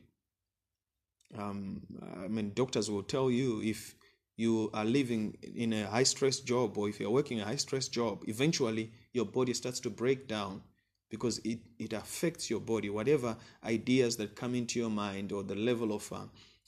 [1.37, 1.81] Um,
[2.23, 3.95] I mean, doctors will tell you if
[4.35, 7.87] you are living in a high stress job or if you're working a high stress
[7.87, 10.61] job, eventually your body starts to break down
[11.09, 12.89] because it, it affects your body.
[12.89, 16.19] Whatever ideas that come into your mind or the level of uh,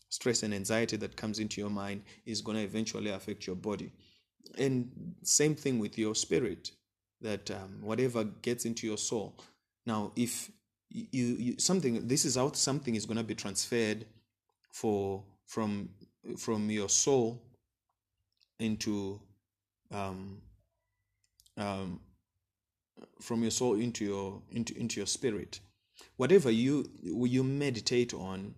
[0.10, 3.92] stress and anxiety that comes into your mind is going to eventually affect your body.
[4.58, 6.72] And same thing with your spirit,
[7.22, 9.38] that um, whatever gets into your soul.
[9.86, 10.52] Now, if
[10.90, 14.06] you, you something, this is how something is going to be transferred
[14.72, 15.90] for from
[16.38, 17.42] from your soul
[18.60, 19.20] into
[19.92, 20.42] um,
[21.58, 22.00] um,
[23.22, 25.60] from your soul into your into into your spirit.
[26.18, 28.56] Whatever you you meditate on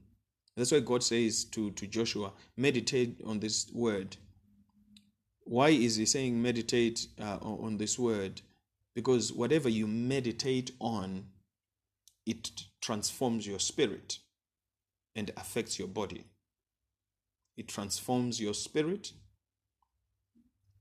[0.56, 4.18] that's why god says to to joshua meditate on this word.
[5.46, 8.42] Why is he saying meditate uh, on this word?
[8.96, 11.26] Because whatever you meditate on
[12.26, 14.20] it transforms your spirit
[15.16, 16.26] and affects your body.
[17.56, 19.14] It transforms your spirit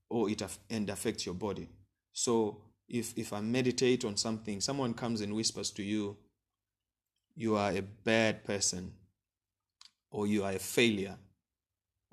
[0.08, 1.68] or it aff- and affects your body.
[2.12, 6.16] So if if I meditate on something, someone comes and whispers to you,
[7.34, 8.92] you are a bad person,
[10.10, 11.16] or you are a failure,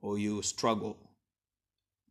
[0.01, 0.97] or you struggle.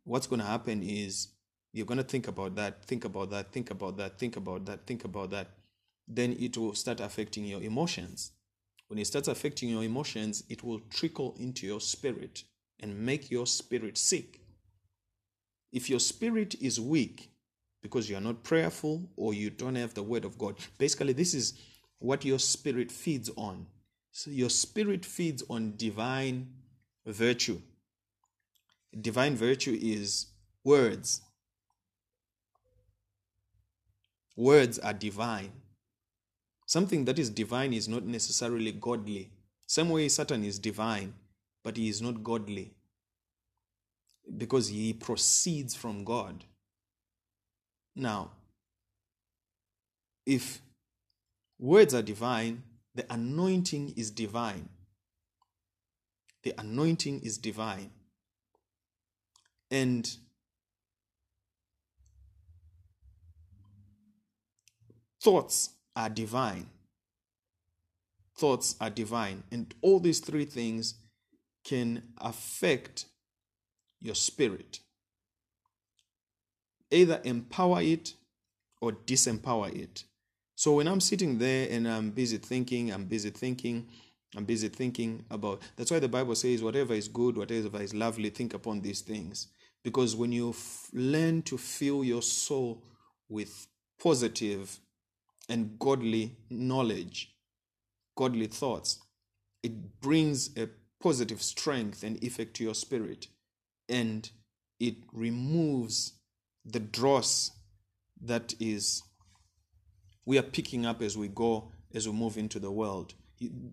[0.03, 1.29] What's going to happen is
[1.73, 4.85] you're going to think about that, think about that, think about that, think about that,
[4.85, 5.47] think about that.
[6.07, 8.31] Then it will start affecting your emotions.
[8.89, 12.43] When it starts affecting your emotions, it will trickle into your spirit
[12.79, 14.41] and make your spirit sick.
[15.71, 17.29] If your spirit is weak
[17.83, 21.35] because you are not prayerful or you don't have the word of God, basically, this
[21.35, 21.53] is
[21.99, 23.67] what your spirit feeds on.
[24.11, 26.47] So your spirit feeds on divine
[27.05, 27.61] virtue.
[28.99, 30.27] Divine virtue is
[30.63, 31.21] words.
[34.35, 35.51] Words are divine.
[36.69, 39.31] Something that is divine is not necessarily godly.
[39.65, 41.15] Same way Satan is divine,
[41.63, 42.75] but he is not godly
[44.37, 46.43] because he proceeds from God.
[47.95, 48.33] Now,
[50.27, 50.61] if
[51.57, 52.61] words are divine,
[52.93, 54.69] the anointing is divine.
[56.43, 57.89] The anointing is divine.
[59.71, 60.07] And
[65.19, 66.65] thoughts are divine.
[68.37, 69.43] Thoughts are divine.
[69.51, 70.95] And all these three things
[71.65, 73.05] can affect
[73.99, 74.79] your spirit.
[76.89, 78.13] Either empower it
[78.81, 80.05] or disempower it.
[80.55, 83.89] So when I'm sitting there and I'm busy thinking, I'm busy thinking,
[84.37, 88.29] I'm busy thinking about that's why the Bible says, whatever is good, whatever is lovely,
[88.29, 89.47] think upon these things.
[89.83, 92.83] Because when you f- learn to fill your soul
[93.27, 93.67] with
[94.01, 94.79] positive
[95.49, 97.35] and godly knowledge,
[98.15, 98.99] godly thoughts,
[99.63, 100.69] it brings a
[101.01, 103.27] positive strength and effect to your spirit
[103.89, 104.29] and
[104.79, 106.13] it removes
[106.65, 107.51] the dross
[108.21, 109.03] that is
[110.25, 113.15] we are picking up as we go as we move into the world.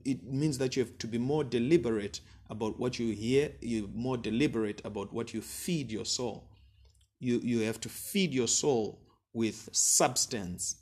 [0.05, 4.17] It means that you have to be more deliberate about what you hear you're more
[4.17, 6.49] deliberate about what you feed your soul.
[7.21, 9.03] You you have to feed your soul
[9.35, 10.77] with substance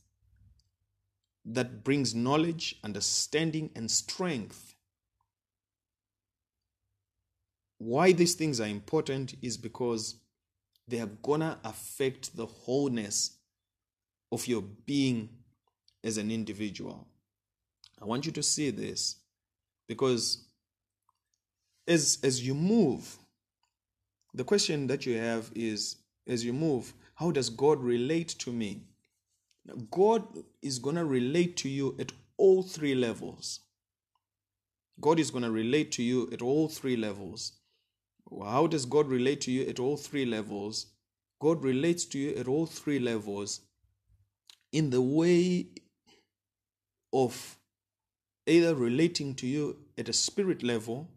[1.45, 4.75] that brings knowledge understanding and strength
[7.79, 10.17] why these things are important is because
[10.89, 13.39] they are gonna affect the wholeness
[14.33, 15.29] of your being
[16.03, 17.07] as an individual.
[18.01, 19.17] I want you to see this
[19.87, 20.47] because
[21.87, 23.19] as as you move,
[24.33, 28.83] the question that you have is as you move, how does God relate to me?
[29.91, 30.27] God
[30.63, 33.61] is going to relate to you at all three levels.
[35.01, 37.53] God is going to relate to you at all three levels.
[38.43, 40.87] How does God relate to you at all three levels?
[41.41, 43.61] God relates to you at all three levels
[44.73, 45.67] in the way
[47.13, 47.57] of
[48.47, 51.09] either relating to you at a spirit level,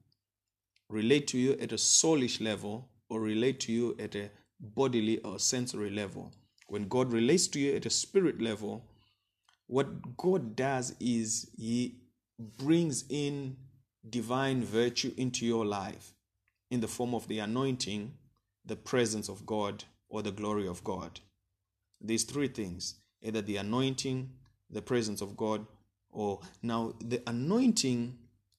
[0.90, 4.30] relate to you at a soulish level, or relate to you at a
[4.60, 6.32] bodily or sensory level.
[6.68, 8.86] When God relates to you at a spirit level,
[9.68, 11.96] what God does is He
[12.58, 13.58] brings in
[14.10, 16.14] divine virtue into your life
[16.70, 18.14] in the form of the anointing,
[18.66, 21.20] the presence of God, or the glory of God.
[22.02, 24.30] These three things either the anointing,
[24.70, 25.66] the presence of God,
[26.12, 28.18] or now the anointing,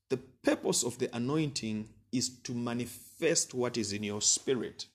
[0.09, 4.87] the purpose of the anointing is to manifest what is in your spirit.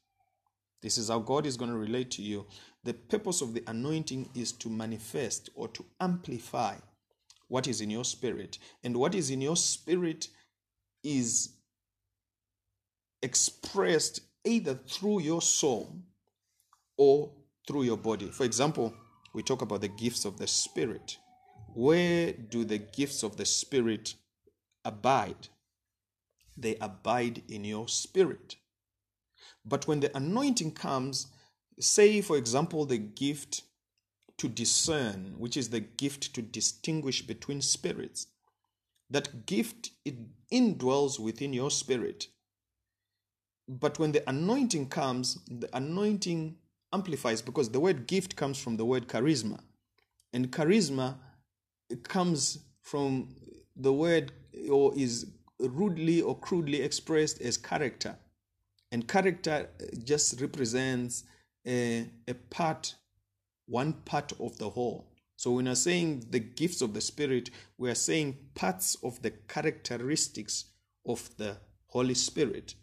[0.83, 2.45] This is how God is going to relate to you.
[2.83, 6.75] The purpose of the anointing is to manifest or to amplify
[7.47, 8.59] what is in your spirit.
[8.83, 10.27] And what is in your spirit
[11.03, 11.53] is
[13.21, 15.95] expressed either through your soul
[16.97, 17.31] or
[17.67, 18.27] through your body.
[18.27, 18.93] For example,
[19.33, 21.17] we talk about the gifts of the Spirit.
[21.73, 24.15] Where do the gifts of the Spirit
[24.85, 25.47] abide?
[26.55, 28.57] They abide in your spirit.
[29.65, 31.27] But when the anointing comes,
[31.79, 33.63] say, for example, the gift
[34.37, 38.27] to discern, which is the gift to distinguish between spirits,
[39.09, 40.15] that gift it
[40.51, 42.27] indwells within your spirit.
[43.67, 46.57] But when the anointing comes, the anointing
[46.91, 49.59] amplifies because the word gift comes from the word charisma.
[50.33, 51.15] And charisma
[52.03, 53.29] comes from
[53.75, 54.31] the word
[54.69, 55.27] or is
[55.59, 58.17] rudely or crudely expressed as character.
[58.93, 61.23] And character uh, just represents
[61.65, 62.95] a, a part,
[63.65, 65.09] one part of the whole.
[65.35, 69.31] So when we're saying the gifts of the Spirit, we are saying parts of the
[69.31, 70.65] characteristics
[71.07, 72.75] of the Holy Spirit.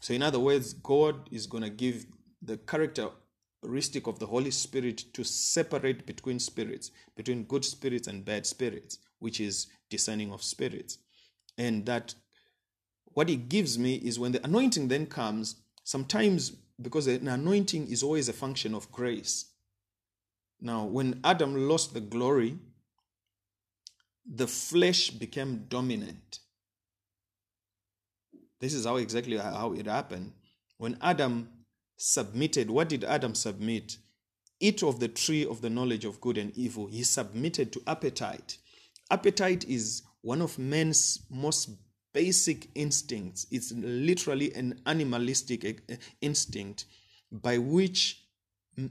[0.00, 2.06] So, in other words, God is going to give
[2.40, 8.46] the characteristic of the Holy Spirit to separate between spirits, between good spirits and bad
[8.46, 10.98] spirits, which is discerning of spirits.
[11.58, 12.14] And that
[13.16, 16.50] what it gives me is when the anointing then comes, sometimes
[16.82, 19.46] because an anointing is always a function of grace.
[20.60, 22.58] Now, when Adam lost the glory,
[24.30, 26.40] the flesh became dominant.
[28.60, 30.32] This is how exactly how it happened.
[30.76, 31.48] When Adam
[31.96, 33.96] submitted, what did Adam submit?
[34.60, 36.86] Eat of the tree of the knowledge of good and evil.
[36.88, 38.58] He submitted to appetite.
[39.10, 41.70] Appetite is one of man's most
[42.16, 43.46] basic instincts.
[43.50, 46.86] It's literally an animalistic eh, instinct
[47.30, 48.22] by which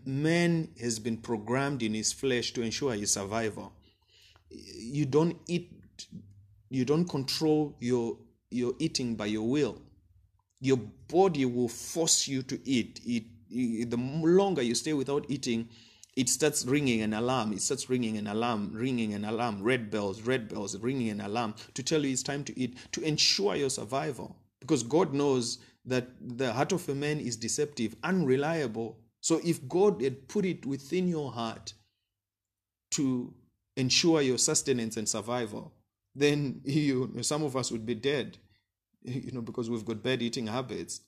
[0.05, 3.73] man has been programmed in his flesh to ensure his survival.
[4.51, 5.71] You don't eat,
[6.69, 8.17] you don't control your
[8.51, 9.81] you're eating by your will.
[10.61, 13.01] Your body will force you to eat.
[13.05, 15.67] It, it, the longer you stay without eating,
[16.15, 17.53] it starts ringing an alarm.
[17.53, 21.55] It starts ringing an alarm, ringing an alarm, red bells, red bells, ringing an alarm
[21.73, 24.35] to tell you it's time to eat, to ensure your survival.
[24.61, 28.97] Because God knows that the heart of a man is deceptive, unreliable.
[29.21, 31.73] So if God had put it within your heart
[32.91, 33.33] to
[33.75, 35.73] ensure your sustenance and survival,
[36.15, 38.37] then you some of us would be dead
[39.05, 41.01] you know, because we've got bad eating habits.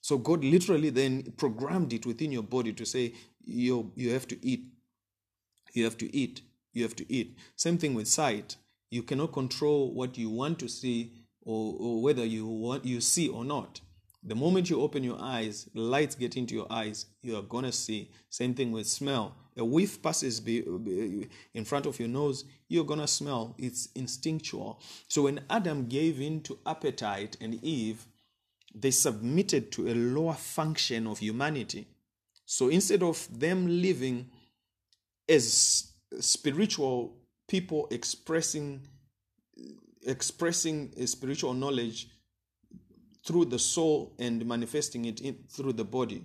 [0.00, 3.14] So God literally then programmed it within your body to say,
[3.44, 4.66] you, you have to eat.
[5.72, 6.42] You have to eat.
[6.72, 7.36] You have to eat.
[7.56, 8.56] Same thing with sight.
[8.90, 13.28] You cannot control what you want to see or, or whether you want you see
[13.28, 13.80] or not.
[14.26, 18.10] The moment you open your eyes, lights get into your eyes, you are gonna see.
[18.30, 19.36] Same thing with smell.
[19.58, 23.54] A whiff passes in front of your nose, you're gonna smell.
[23.58, 24.80] It's instinctual.
[25.08, 28.06] So when Adam gave in to appetite and Eve,
[28.74, 31.86] they submitted to a lower function of humanity.
[32.46, 34.30] So instead of them living
[35.28, 37.16] as spiritual
[37.48, 38.86] people expressing
[40.06, 42.08] expressing a spiritual knowledge
[43.26, 46.22] through the soul and manifesting it in, through the body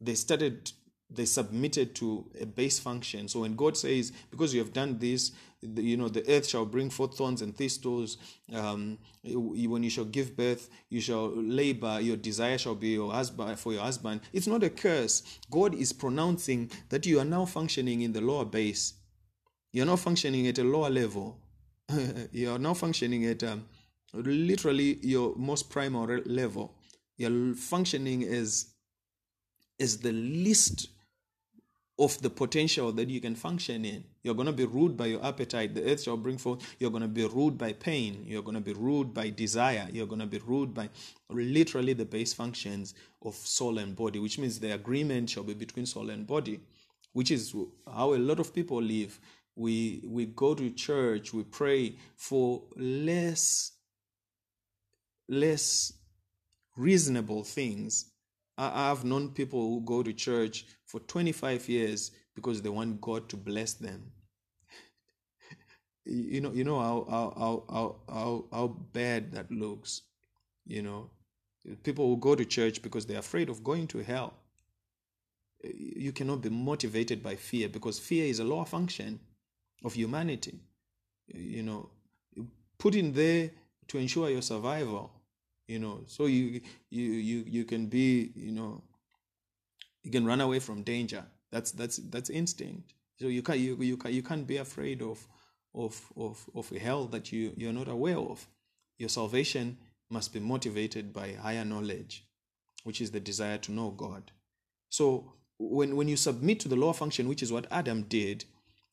[0.00, 0.72] they started
[1.08, 3.28] they submitted to a base function.
[3.28, 5.32] So when god says because you have done this
[5.62, 8.18] the, you know the earth shall bring forth thorns and thistles
[8.52, 13.58] um, when you shall give birth you shall labor your desire shall be your husband
[13.58, 14.20] for your husband.
[14.32, 15.22] It's not a curse.
[15.50, 18.94] God is pronouncing that you are now functioning in the lower base.
[19.72, 21.38] You're not functioning at a lower level.
[22.32, 23.64] You're now functioning at um,
[24.12, 26.74] literally your most primal level.
[27.16, 28.66] You're functioning as
[29.80, 30.88] as the least
[31.98, 34.02] of the potential that you can function in.
[34.22, 35.74] You're going to be ruled by your appetite.
[35.74, 36.76] The earth shall bring forth.
[36.78, 38.24] You're going to be ruled by pain.
[38.26, 39.86] You're going to be ruled by desire.
[39.92, 40.88] You're going to be ruled by
[41.28, 45.86] literally the base functions of soul and body, which means the agreement shall be between
[45.86, 46.60] soul and body,
[47.12, 47.54] which is
[47.86, 49.18] how a lot of people live.
[49.54, 53.72] We we go to church, we pray for less
[55.28, 55.92] less
[56.74, 58.11] reasonable things
[58.58, 63.36] I've known people who go to church for 25 years because they want God to
[63.36, 64.12] bless them.
[66.04, 70.02] you know, you know how, how how how how bad that looks.
[70.66, 71.10] You know,
[71.82, 74.34] people who go to church because they're afraid of going to hell.
[75.64, 79.20] You cannot be motivated by fear because fear is a lower function
[79.84, 80.58] of humanity.
[81.28, 81.90] You know,
[82.78, 83.50] put in there
[83.88, 85.21] to ensure your survival
[85.68, 86.60] you know so you
[86.90, 88.82] you you you can be you know
[90.02, 91.24] you can run away from danger.
[91.50, 92.94] That's that's that's instinct.
[93.20, 95.26] So you can't you, you can't you can't be afraid of
[95.74, 98.46] of of of hell that you you're not aware of.
[98.98, 99.78] Your salvation
[100.10, 102.26] must be motivated by higher knowledge
[102.84, 104.32] which is the desire to know god.
[104.88, 108.44] So when when you submit to the lower function which is what adam did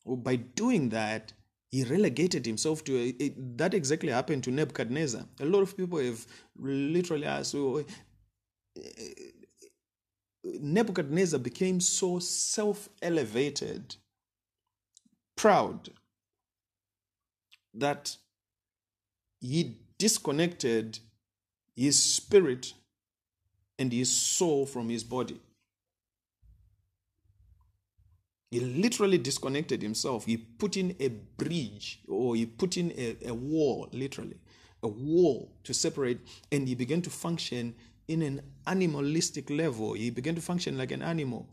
[0.06, 1.32] by doing that
[1.70, 5.24] he relegated himself to a, it, that exactly happened to Nebuchadnezzar.
[5.40, 6.26] A lot of people have
[6.58, 7.84] literally asked, so,
[10.42, 13.96] Nebuchadnezzar became so self elevated,
[15.36, 15.90] proud,
[17.74, 18.16] that
[19.40, 20.98] he disconnected
[21.76, 22.72] his spirit
[23.78, 25.40] and his soul from his body.
[28.50, 30.26] He literally disconnected himself.
[30.26, 34.38] He put in a bridge or he put in a, a wall, literally,
[34.82, 36.18] a wall to separate,
[36.50, 37.74] and he began to function
[38.08, 39.92] in an animalistic level.
[39.92, 41.48] He began to function like an animal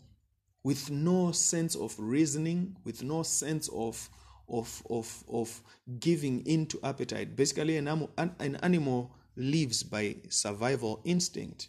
[0.63, 4.09] with no sense of reasoning, with no sense of
[4.49, 5.61] of of of
[5.99, 7.35] giving into appetite.
[7.35, 11.67] Basically, an animal, an, an animal lives by survival instinct.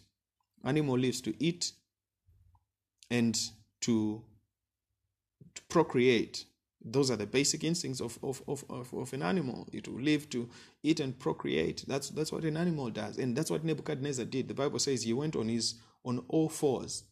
[0.65, 1.71] Animal lives to eat
[3.11, 3.39] and
[3.81, 4.23] to
[5.67, 6.45] procreate.
[6.83, 9.67] Those are the basic instincts of, of, of, of, of an animal.
[9.73, 10.49] It will live to
[10.81, 11.83] eat and procreate.
[11.87, 13.17] That's that's what an animal does.
[13.17, 14.47] And that's what Nebuchadnezzar did.
[14.47, 17.03] The Bible says he went on his on all fours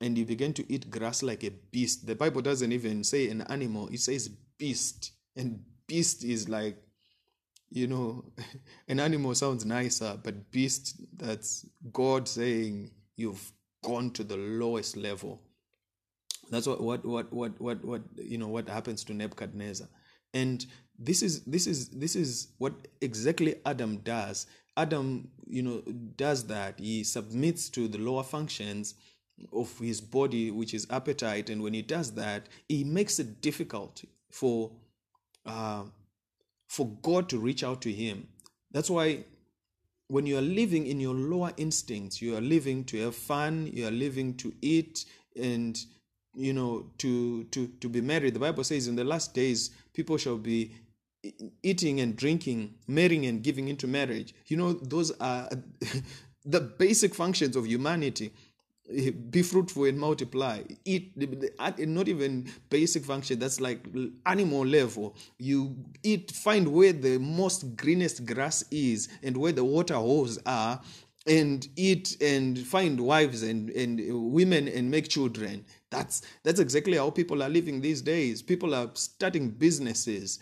[0.00, 2.06] and he began to eat grass like a beast.
[2.06, 4.28] The Bible doesn't even say an animal, it says
[4.58, 5.12] beast.
[5.36, 6.76] And beast is like,
[7.70, 8.24] you know,
[8.88, 15.42] an animal sounds nicer, but beast, that's God saying you've gone to the lowest level.
[16.50, 19.88] That's what what what what what what you know what happens to Nebuchadnezzar.
[20.34, 20.64] And
[20.98, 24.46] this is this is this is what exactly Adam does.
[24.76, 25.82] Adam, you know,
[26.16, 26.78] does that.
[26.78, 28.94] He submits to the lower functions
[29.52, 34.02] of his body, which is appetite, and when he does that, he makes it difficult
[34.30, 34.70] for
[35.46, 35.84] uh,
[36.68, 38.28] for God to reach out to him.
[38.70, 39.24] That's why
[40.08, 43.86] when you are living in your lower instincts, you are living to have fun, you
[43.86, 45.04] are living to eat
[45.36, 45.78] and
[46.38, 48.34] you know to to to be married.
[48.34, 50.72] The bible says in the last days people shall be
[51.62, 54.34] eating and drinking marrying and giving into marriage.
[54.46, 55.48] You know those are
[56.44, 58.32] the basic functions of humanity.
[59.30, 60.62] Be fruitful and multiply.
[60.86, 61.12] Eat
[61.78, 63.38] not even basic function.
[63.38, 63.84] That's like
[64.24, 65.14] animal level.
[65.38, 70.80] You eat find where the most greenest grass is and where the water holes are
[71.26, 74.00] and eat and find wives and, and
[74.32, 78.90] women and make children that's that's exactly how people are living these days people are
[78.94, 80.38] starting businesses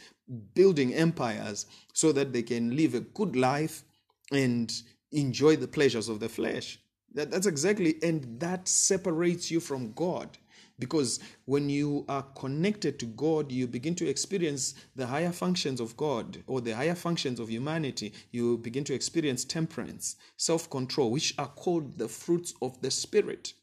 [0.55, 3.84] building empires so that they can live a good life
[4.32, 4.82] and
[5.12, 6.80] enjoy the pleasures of the flesh
[7.16, 10.36] that, that's exactly, and that separates you from God.
[10.78, 15.97] Because when you are connected to God, you begin to experience the higher functions of
[15.97, 18.12] God or the higher functions of humanity.
[18.30, 23.55] You begin to experience temperance, self control, which are called the fruits of the Spirit.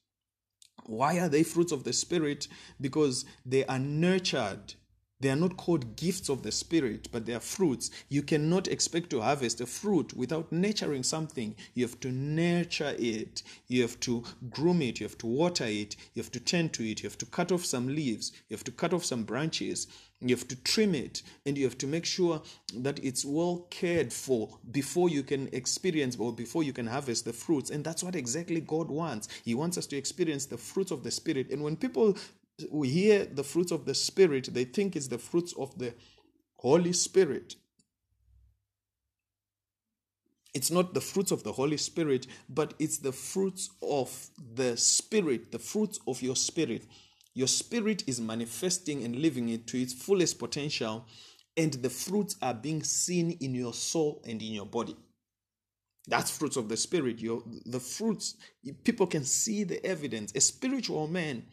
[0.85, 2.47] Why are they fruits of the Spirit?
[2.79, 4.75] Because they are nurtured
[5.23, 7.89] they are not called gifts of the Spirit, but they are fruits.
[8.09, 11.55] You cannot expect to harvest a fruit without nurturing something.
[11.73, 13.41] You have to nurture it.
[13.67, 14.99] You have to groom it.
[14.99, 15.95] You have to water it.
[16.13, 17.01] You have to tend to it.
[17.01, 18.33] You have to cut off some leaves.
[18.49, 19.87] You have to cut off some branches.
[20.19, 21.21] You have to trim it.
[21.45, 22.41] And you have to make sure
[22.75, 27.33] that it's well cared for before you can experience or before you can harvest the
[27.33, 27.69] fruits.
[27.69, 29.29] And that's what exactly God wants.
[29.45, 31.49] He wants us to experience the fruits of the Spirit.
[31.49, 32.17] And when people
[32.71, 35.93] we hear the fruits of the Spirit, they think it's the fruits of the
[36.57, 37.55] Holy Spirit.
[40.53, 45.51] It's not the fruits of the Holy Spirit, but it's the fruits of the Spirit,
[45.51, 46.85] the fruits of your spirit.
[47.33, 51.07] Your spirit is manifesting and living it to its fullest potential,
[51.57, 54.95] and the fruits are being seen in your soul and in your body.
[56.07, 57.19] That's fruits of the spirit.
[57.19, 58.35] Your the fruits,
[58.83, 60.33] people can see the evidence.
[60.35, 61.43] A spiritual man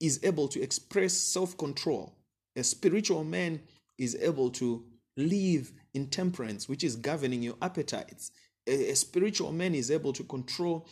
[0.00, 2.14] is able to express self control.
[2.56, 3.60] A spiritual man
[3.98, 4.84] is able to
[5.16, 8.32] live in temperance, which is governing your appetites.
[8.66, 10.86] A, a spiritual man is able to control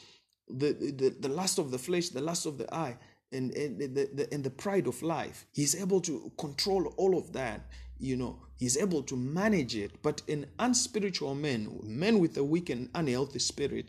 [0.49, 2.97] the, the, the lust of the flesh, the lust of the eye,
[3.33, 5.47] and, and, the, the, and the pride of life.
[5.53, 7.67] He's able to control all of that.
[7.99, 10.03] You know, he's able to manage it.
[10.03, 13.89] But an unspiritual man, men with a weak and unhealthy spirit,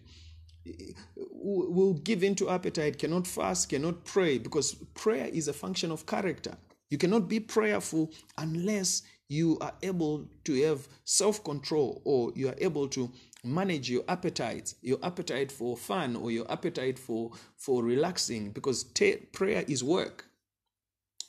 [1.15, 6.55] will give into appetite, cannot fast, cannot pray, because prayer is a function of character.
[6.89, 12.55] You cannot be prayerful unless you are able to have self control or you are
[12.59, 13.11] able to
[13.43, 19.65] manage your appetite, your appetite for fun or your appetite for, for relaxing, because prayer
[19.67, 20.25] is work.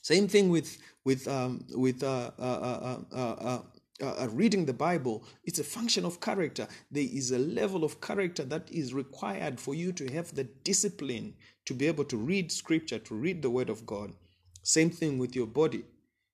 [0.03, 3.59] Same thing with with um, with uh, uh, uh,
[4.03, 6.68] uh, uh, reading the Bible, it's a function of character.
[6.90, 11.34] There is a level of character that is required for you to have the discipline
[11.64, 14.12] to be able to read scripture, to read the word of God.
[14.62, 15.84] Same thing with your body.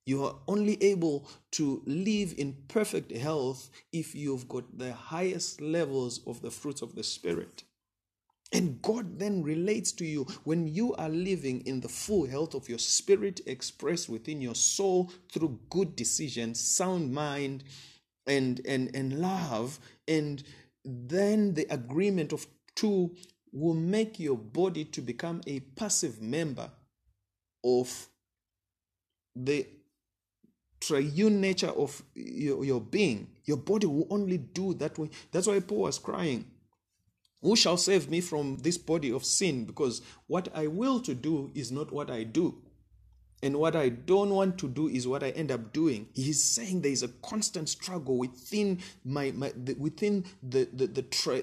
[0.04, 6.20] You are only able to live in perfect health if you've got the highest levels
[6.26, 7.62] of the fruits of the Spirit.
[8.52, 12.68] And God then relates to you when you are living in the full health of
[12.68, 17.64] your spirit expressed within your soul through good decisions, sound mind,
[18.26, 19.78] and, and, and love.
[20.06, 20.42] And
[20.84, 22.46] then the agreement of
[22.76, 23.16] two
[23.52, 26.70] will make your body to become a passive member
[27.64, 28.08] of
[29.34, 29.66] the
[30.78, 33.28] triune nature of your, your being.
[33.46, 35.08] Your body will only do that way.
[35.30, 36.51] That's why Paul was crying
[37.42, 39.64] who shall save me from this body of sin?
[39.64, 42.62] Because what I will to do is not what I do.
[43.42, 46.06] And what I don't want to do is what I end up doing.
[46.14, 51.02] He's saying there is a constant struggle within my, my the, within the the the,
[51.02, 51.42] tri,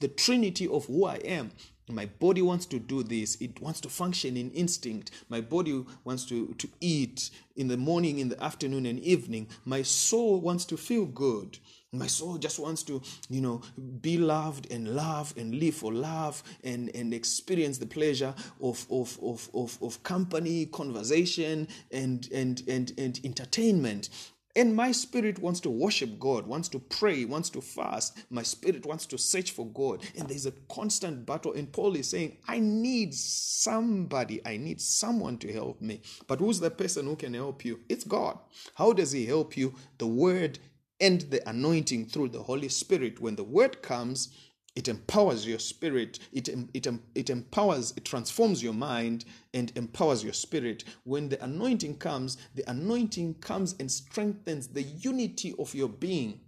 [0.00, 1.52] the trinity of who I am.
[1.90, 3.40] My body wants to do this.
[3.40, 5.10] It wants to function in instinct.
[5.30, 9.48] My body wants to, to eat in the morning, in the afternoon, and evening.
[9.64, 11.58] My soul wants to feel good.
[11.92, 13.62] My soul just wants to, you know,
[14.02, 19.18] be loved and love and live for love and, and experience the pleasure of, of,
[19.22, 24.10] of, of, of company, conversation, and, and, and, and entertainment.
[24.54, 28.18] And my spirit wants to worship God, wants to pray, wants to fast.
[28.28, 30.02] My spirit wants to search for God.
[30.18, 31.52] And there's a constant battle.
[31.52, 36.02] And Paul is saying, I need somebody, I need someone to help me.
[36.26, 37.80] But who's the person who can help you?
[37.88, 38.36] It's God.
[38.74, 39.74] How does He help you?
[39.98, 40.58] The Word
[41.00, 43.20] and the anointing through the Holy Spirit.
[43.20, 44.30] When the word comes,
[44.76, 46.86] it empowers your spirit, it, it,
[47.16, 50.84] it empowers, it transforms your mind and empowers your spirit.
[51.02, 56.40] When the anointing comes, the anointing comes and strengthens the unity of your being.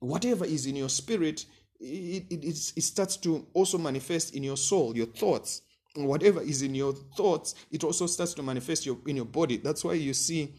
[0.00, 1.44] Whatever is in your spirit,
[1.80, 5.62] it, it, it starts to also manifest in your soul, your thoughts.
[5.94, 9.58] Whatever is in your thoughts, it also starts to manifest your, in your body.
[9.58, 10.54] That's why you see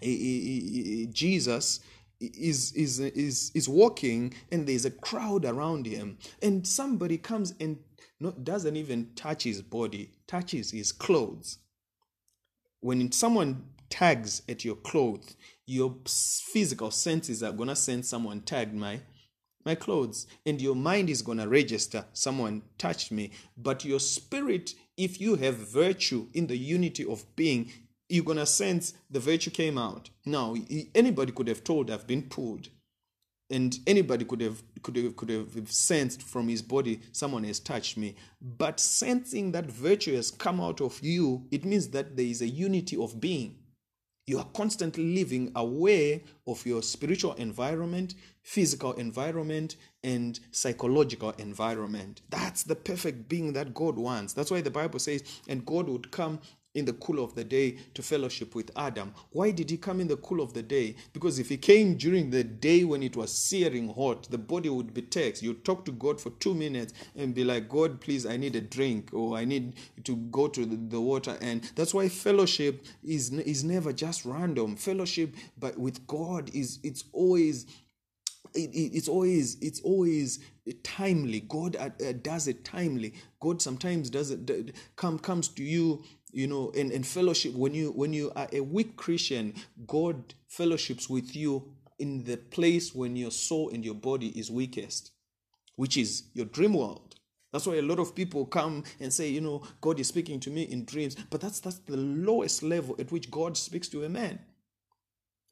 [0.00, 1.80] Jesus
[2.20, 7.78] is is is is walking and there's a crowd around him and somebody comes and
[8.20, 11.58] no, doesn't even touch his body, touches his clothes.
[12.80, 15.36] When someone tags at your clothes,
[15.66, 19.00] your physical senses are gonna sense someone tagged my
[19.64, 23.32] my clothes, and your mind is gonna register someone touched me.
[23.56, 27.70] But your spirit, if you have virtue in the unity of being,
[28.08, 30.10] you're gonna sense the virtue came out.
[30.24, 30.54] Now,
[30.94, 32.68] anybody could have told I've been pulled.
[33.50, 37.96] And anybody could have could have could have sensed from his body someone has touched
[37.96, 38.14] me.
[38.42, 42.46] But sensing that virtue has come out of you it means that there is a
[42.46, 43.56] unity of being.
[44.26, 52.22] You are constantly living aware of your spiritual environment physical environment and psychological environment.
[52.30, 54.32] That's the perfect being that god wants.
[54.32, 56.40] That's why the bible says and god would come
[56.74, 59.12] in the cool of the day to fellowship with Adam.
[59.30, 60.96] Why did he come in the cool of the day?
[61.12, 64.94] Because if he came during the day when it was searing hot, the body would
[64.94, 65.42] be text.
[65.42, 68.60] You talk to God for two minutes and be like, God, please, I need a
[68.60, 71.36] drink or I need to go to the, the water.
[71.40, 74.76] And that's why fellowship is is never just random.
[74.76, 77.66] Fellowship but with God is it's always
[78.54, 80.40] it, it, it's always it's always
[80.82, 81.90] timely god uh,
[82.22, 86.02] does it timely god sometimes does it come comes to you
[86.32, 89.54] you know in, in fellowship when you when you are a weak christian
[89.86, 95.12] god fellowships with you in the place when your soul and your body is weakest
[95.78, 97.14] which is your dream world.
[97.52, 100.50] That's why a lot of people come and say you know god is speaking to
[100.50, 101.14] me in dreams.
[101.30, 104.40] But that's that's the lowest level at which god speaks to a man.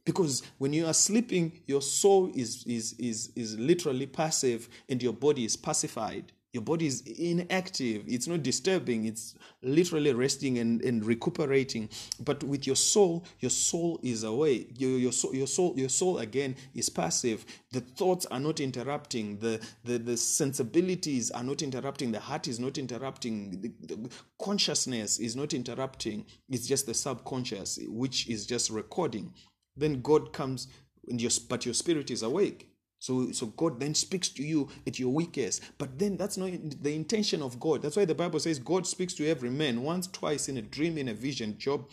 [0.04, 5.12] Because when you are sleeping your soul is is is is literally passive and your
[5.12, 8.04] body is pacified your body is inactive.
[8.06, 9.04] It's not disturbing.
[9.04, 11.90] It's literally resting and, and recuperating.
[12.24, 14.66] But with your soul your soul is away.
[14.76, 17.44] Your, your, soul, your soul your soul again is passive.
[17.72, 19.38] The thoughts are not interrupting.
[19.38, 22.12] The, the, the sensibilities are not interrupting.
[22.12, 23.60] The heart is not interrupting.
[23.60, 26.24] The, the consciousness is not interrupting.
[26.48, 29.34] It's just the subconscious which is just recording.
[29.76, 30.68] Then god comes
[31.08, 34.98] and your, but your spirit is awake so, so God then speaks to you at
[34.98, 35.62] your weakest.
[35.78, 36.50] But then that's not
[36.82, 37.82] the intention of God.
[37.82, 40.98] That's why the Bible says God speaks to every man once, twice in a dream,
[40.98, 41.58] in a vision.
[41.58, 41.90] Job,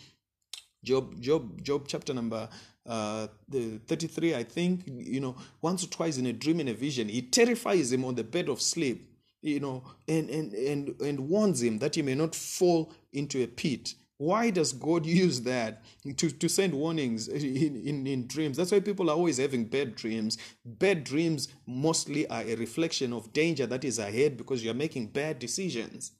[0.82, 2.48] Job, Job, Job, chapter number
[2.86, 4.82] uh, the 33, I think.
[4.86, 8.14] You know, once or twice in a dream, in a vision, he terrifies him on
[8.14, 9.10] the bed of sleep.
[9.42, 13.46] You know, and and and and warns him that he may not fall into a
[13.46, 13.94] pit.
[14.18, 15.82] Why does God use that
[16.16, 18.56] to, to send warnings in, in, in dreams?
[18.56, 20.38] That's why people are always having bad dreams.
[20.64, 25.38] Bad dreams mostly are a reflection of danger that is ahead because you're making bad
[25.38, 26.12] decisions.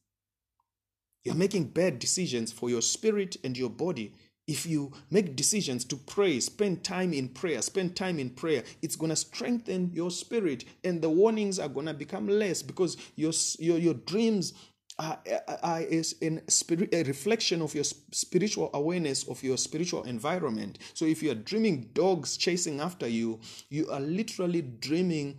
[1.24, 4.12] You're making bad decisions for your spirit and your body.
[4.46, 8.94] If you make decisions to pray, spend time in prayer, spend time in prayer, it's
[8.94, 13.32] going to strengthen your spirit and the warnings are going to become less because your,
[13.58, 14.52] your, your dreams
[14.98, 15.16] uh,
[15.48, 20.78] uh, is in spirit, a reflection of your spiritual awareness of your spiritual environment.
[20.94, 23.40] So if you are dreaming dogs chasing after you,
[23.70, 25.38] you are literally dreaming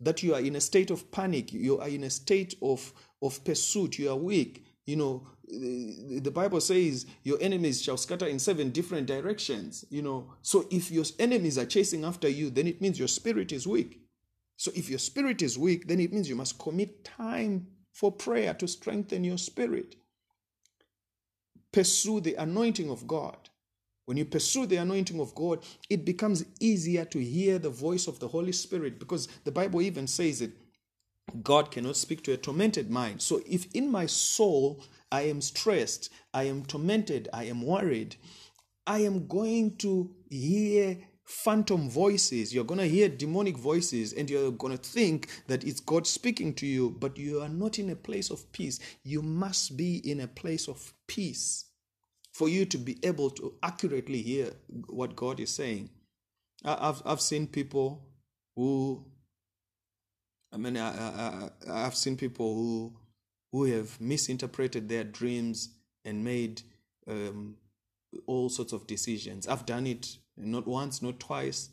[0.00, 2.92] that you are in a state of panic, you are in a state of,
[3.22, 4.64] of pursuit, you are weak.
[4.86, 9.84] You know, the Bible says your enemies shall scatter in seven different directions.
[9.88, 13.52] You know, so if your enemies are chasing after you, then it means your spirit
[13.52, 14.00] is weak.
[14.56, 18.52] So if your spirit is weak, then it means you must commit time for prayer
[18.52, 19.96] to strengthen your spirit.
[21.72, 23.48] Pursue the anointing of God.
[24.04, 28.18] When you pursue the anointing of God, it becomes easier to hear the voice of
[28.18, 30.52] the Holy Spirit because the Bible even says it
[31.42, 33.22] God cannot speak to a tormented mind.
[33.22, 38.16] So if in my soul I am stressed, I am tormented, I am worried,
[38.86, 42.54] I am going to hear phantom voices.
[42.54, 46.54] You're going to hear demonic voices and you're going to think that it's God speaking
[46.54, 48.78] to you, but you are not in a place of peace.
[49.02, 51.66] You must be in a place of peace
[52.32, 54.52] for you to be able to accurately hear
[54.86, 55.90] what God is saying.
[56.64, 58.06] I've, I've seen people
[58.54, 59.04] who,
[60.52, 62.96] I mean, I, I, I've seen people who,
[63.52, 65.70] who have misinterpreted their dreams
[66.04, 66.62] and made
[67.08, 67.56] um,
[68.26, 69.48] all sorts of decisions.
[69.48, 71.70] I've done it not once, not twice,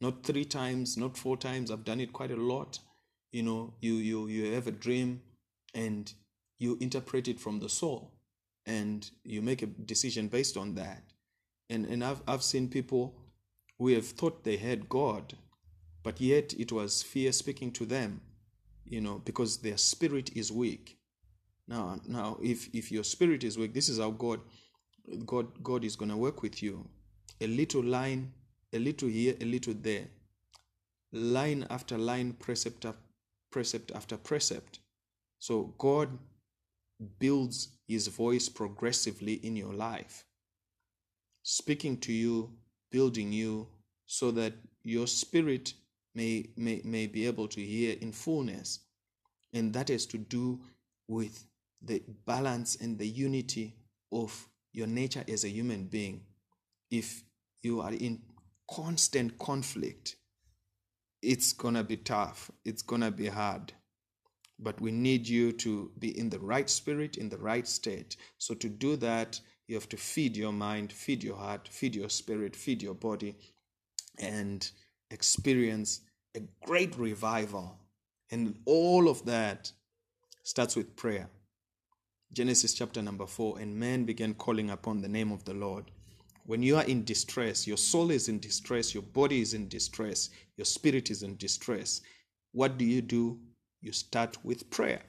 [0.00, 1.70] not three times, not four times.
[1.70, 2.78] I've done it quite a lot.
[3.32, 5.22] You know, you you you have a dream
[5.74, 6.12] and
[6.58, 8.12] you interpret it from the soul
[8.66, 11.02] and you make a decision based on that.
[11.68, 13.14] And and I've I've seen people
[13.78, 15.34] who have thought they had God,
[16.02, 18.20] but yet it was fear speaking to them,
[18.84, 20.98] you know, because their spirit is weak.
[21.68, 24.40] Now now if if your spirit is weak, this is how God
[25.24, 26.88] God God is gonna work with you
[27.40, 28.32] a little line,
[28.72, 30.08] a little here, a little there,
[31.12, 32.98] line after line, precept after
[33.50, 34.78] precept after precept.
[35.38, 36.08] So God
[37.18, 40.24] builds his voice progressively in your life,
[41.42, 42.50] speaking to you,
[42.90, 43.66] building you,
[44.06, 45.74] so that your spirit
[46.14, 48.80] may, may, may be able to hear in fullness.
[49.52, 50.60] And that has to do
[51.08, 51.44] with
[51.82, 53.74] the balance and the unity
[54.12, 56.20] of your nature as a human being.
[56.90, 57.24] If
[57.62, 58.20] you are in
[58.70, 60.16] constant conflict,
[61.22, 63.72] it's gonna be tough, it's gonna be hard.
[64.58, 68.16] But we need you to be in the right spirit, in the right state.
[68.38, 72.10] So, to do that, you have to feed your mind, feed your heart, feed your
[72.10, 73.36] spirit, feed your body,
[74.18, 74.70] and
[75.10, 76.00] experience
[76.36, 77.78] a great revival.
[78.30, 79.72] And all of that
[80.42, 81.28] starts with prayer.
[82.32, 85.90] Genesis chapter number 4 and man began calling upon the name of the Lord.
[86.50, 90.30] When you are in distress, your soul is in distress, your body is in distress,
[90.56, 92.00] your spirit is in distress.
[92.50, 93.38] What do you do?
[93.80, 95.00] You start with prayer.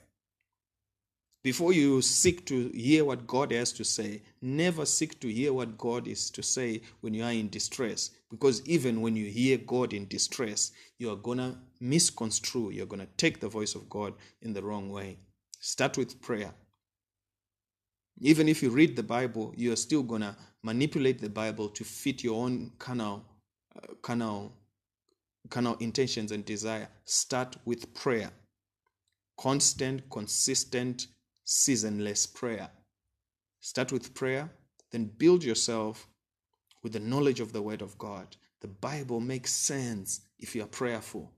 [1.44, 5.80] Before you seek to hear what God has to say, never seek to hear what
[5.80, 8.12] God is to say when you are in distress.
[8.30, 13.00] Because even when you hear God in distress, you are going to misconstrue, you're going
[13.00, 14.14] to take the voice of God
[14.44, 15.18] in the wrong way.
[15.60, 16.54] Start with prayer.
[18.24, 21.84] Even if you read the Bible, you are still going to manipulate the Bible to
[21.84, 23.26] fit your own carnal,
[23.76, 24.53] uh, carnal,
[25.49, 26.88] carnal intentions and desire.
[27.05, 28.30] Start with prayer.
[29.39, 31.07] Constant, consistent,
[31.45, 32.69] seasonless prayer.
[33.59, 34.51] Start with prayer,
[34.91, 36.07] then build yourself
[36.84, 38.36] with the knowledge of the Word of God.
[38.61, 41.32] The Bible makes sense if you are prayerful.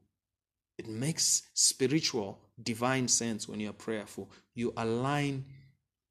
[0.77, 4.29] It makes spiritual, divine sense when you are prayerful.
[4.53, 5.45] You align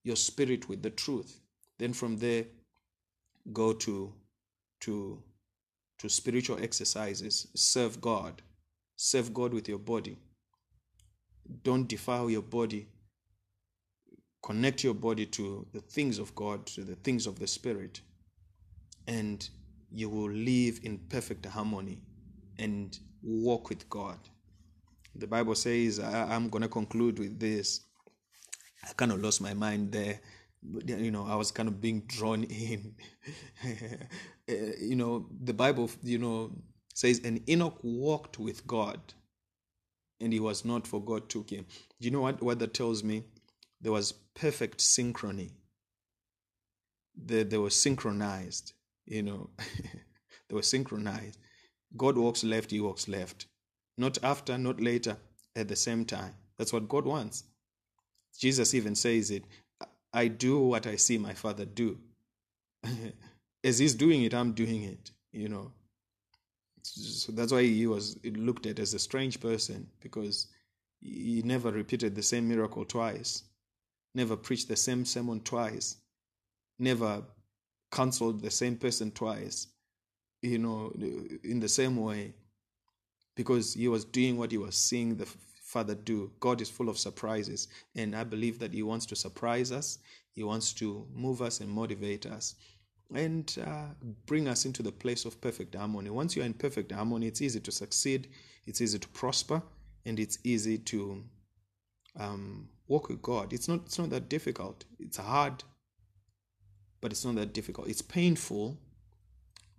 [0.05, 1.41] your spirit with the truth.
[1.79, 2.45] Then from there,
[3.53, 4.13] go to
[4.81, 5.23] to
[5.99, 7.47] to spiritual exercises.
[7.55, 8.43] Serve God.
[8.97, 10.19] Serve God with your body.
[11.63, 12.89] Don't defile your body.
[14.43, 18.01] Connect your body to the things of God, to the things of the Spirit.
[19.07, 19.49] And
[19.93, 22.01] you will live in perfect harmony
[22.59, 24.19] and walk with God.
[25.15, 27.83] The Bible says, I, am going to conclude with this.
[28.85, 30.21] I kind of lost my mind there.
[30.87, 32.95] You know, I was kind of being drawn in.
[34.49, 36.51] Eh, eh, you know, the Bible, you know,
[36.95, 39.01] says, and Enoch walked with God,
[40.21, 41.65] and he was not, for God took him.
[42.01, 43.23] Do you know what, what that tells me?
[43.81, 45.53] There was perfect synchrony.
[47.17, 48.73] They, they were synchronized,
[49.07, 49.51] you know,
[50.49, 51.39] they were synchronized.
[51.97, 53.47] God walks left, he walks left.
[53.97, 55.17] Not after, not later,
[55.55, 56.35] at the same time.
[56.59, 57.45] That's what God wants.
[58.39, 59.45] Jesus even says it
[60.13, 61.99] I do what I see my father do.
[63.65, 65.73] As he's doing it, I'm doing it, you know.
[66.83, 70.49] So that's why he was looked at as a strange person because
[71.01, 73.45] he never repeated the same miracle twice,
[74.17, 75.97] never preached the same sermon twice,
[76.81, 77.23] never
[77.93, 79.69] counseled the same person twice,
[80.43, 80.93] you know,
[81.45, 82.35] in the same way,
[83.37, 85.27] because he was doing what he was seeing the
[85.73, 86.31] Father do.
[86.39, 89.99] God is full of surprises, and I believe that He wants to surprise us.
[90.35, 92.55] He wants to move us and motivate us
[93.15, 93.87] and uh,
[94.27, 96.11] bring us into the place of perfect harmony.
[96.11, 98.29] Once you're in perfect harmony, it's easy to succeed,
[98.67, 99.63] it's easy to prosper,
[100.05, 101.23] and it's easy to
[102.19, 103.53] um, walk with God.
[103.53, 104.85] It's not, it's not that difficult.
[104.99, 105.65] It's hard,
[107.01, 107.89] but it's not that difficult.
[107.89, 108.79] It's painful,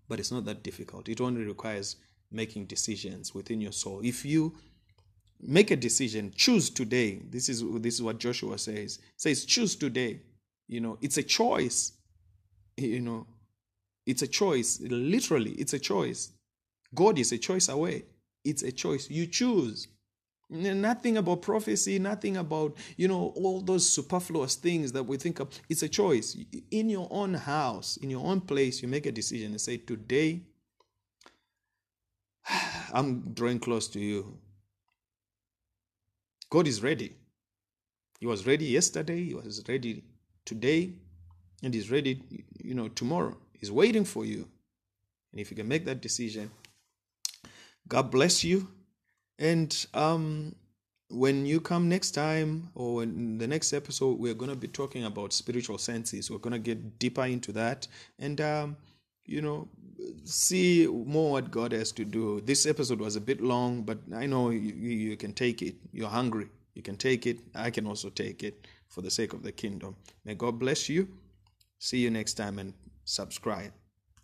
[0.09, 1.07] but it's not that difficult.
[1.07, 1.97] It only requires
[2.31, 4.01] making decisions within your soul.
[4.03, 4.55] If you
[5.45, 6.31] make a decision.
[6.35, 7.21] Choose today.
[7.29, 8.99] This is this is what joshua says.
[9.17, 10.21] Says choose today.
[10.67, 11.93] You know it's a choice.
[12.77, 13.27] You know
[14.05, 14.79] it's a choice.
[14.81, 16.31] Literally it's a choice.
[16.93, 18.05] God is a choice away.
[18.43, 19.09] It's a choice.
[19.09, 19.87] You choose.
[20.49, 25.49] Nothing about prophecy nothing about you know all those superfluous things that we think of.
[25.69, 26.37] It's a choice.
[26.69, 30.41] In your own house in your own place you make a decision and say today
[32.93, 34.37] i'm drawing close to you
[36.54, 37.16] God is ready.
[38.20, 40.04] He was ready yesterday, he was ready
[40.45, 40.91] today,
[41.64, 42.22] and he's ready,
[42.64, 43.36] you know, tomorrow.
[43.54, 44.47] He's waiting for you.
[45.32, 46.51] And if you can make that decision,
[47.88, 48.68] God bless you.
[49.39, 50.54] And um,
[51.10, 55.06] when you come next time or in the next episode, we're going to be talking
[55.06, 56.30] about spiritual senses.
[56.30, 57.88] We're going to get deeper into that.
[58.20, 58.78] And um,
[59.26, 59.68] you know,
[60.23, 62.41] see more what God has to do.
[62.41, 65.75] This episode was a bit long, but I know you, you can take it.
[65.91, 66.49] You're hungry.
[66.75, 67.39] You can take it.
[67.55, 69.95] I can also take it for the sake of the kingdom.
[70.25, 71.07] May God bless you.
[71.79, 72.73] See you next time and
[73.05, 73.73] subscribe.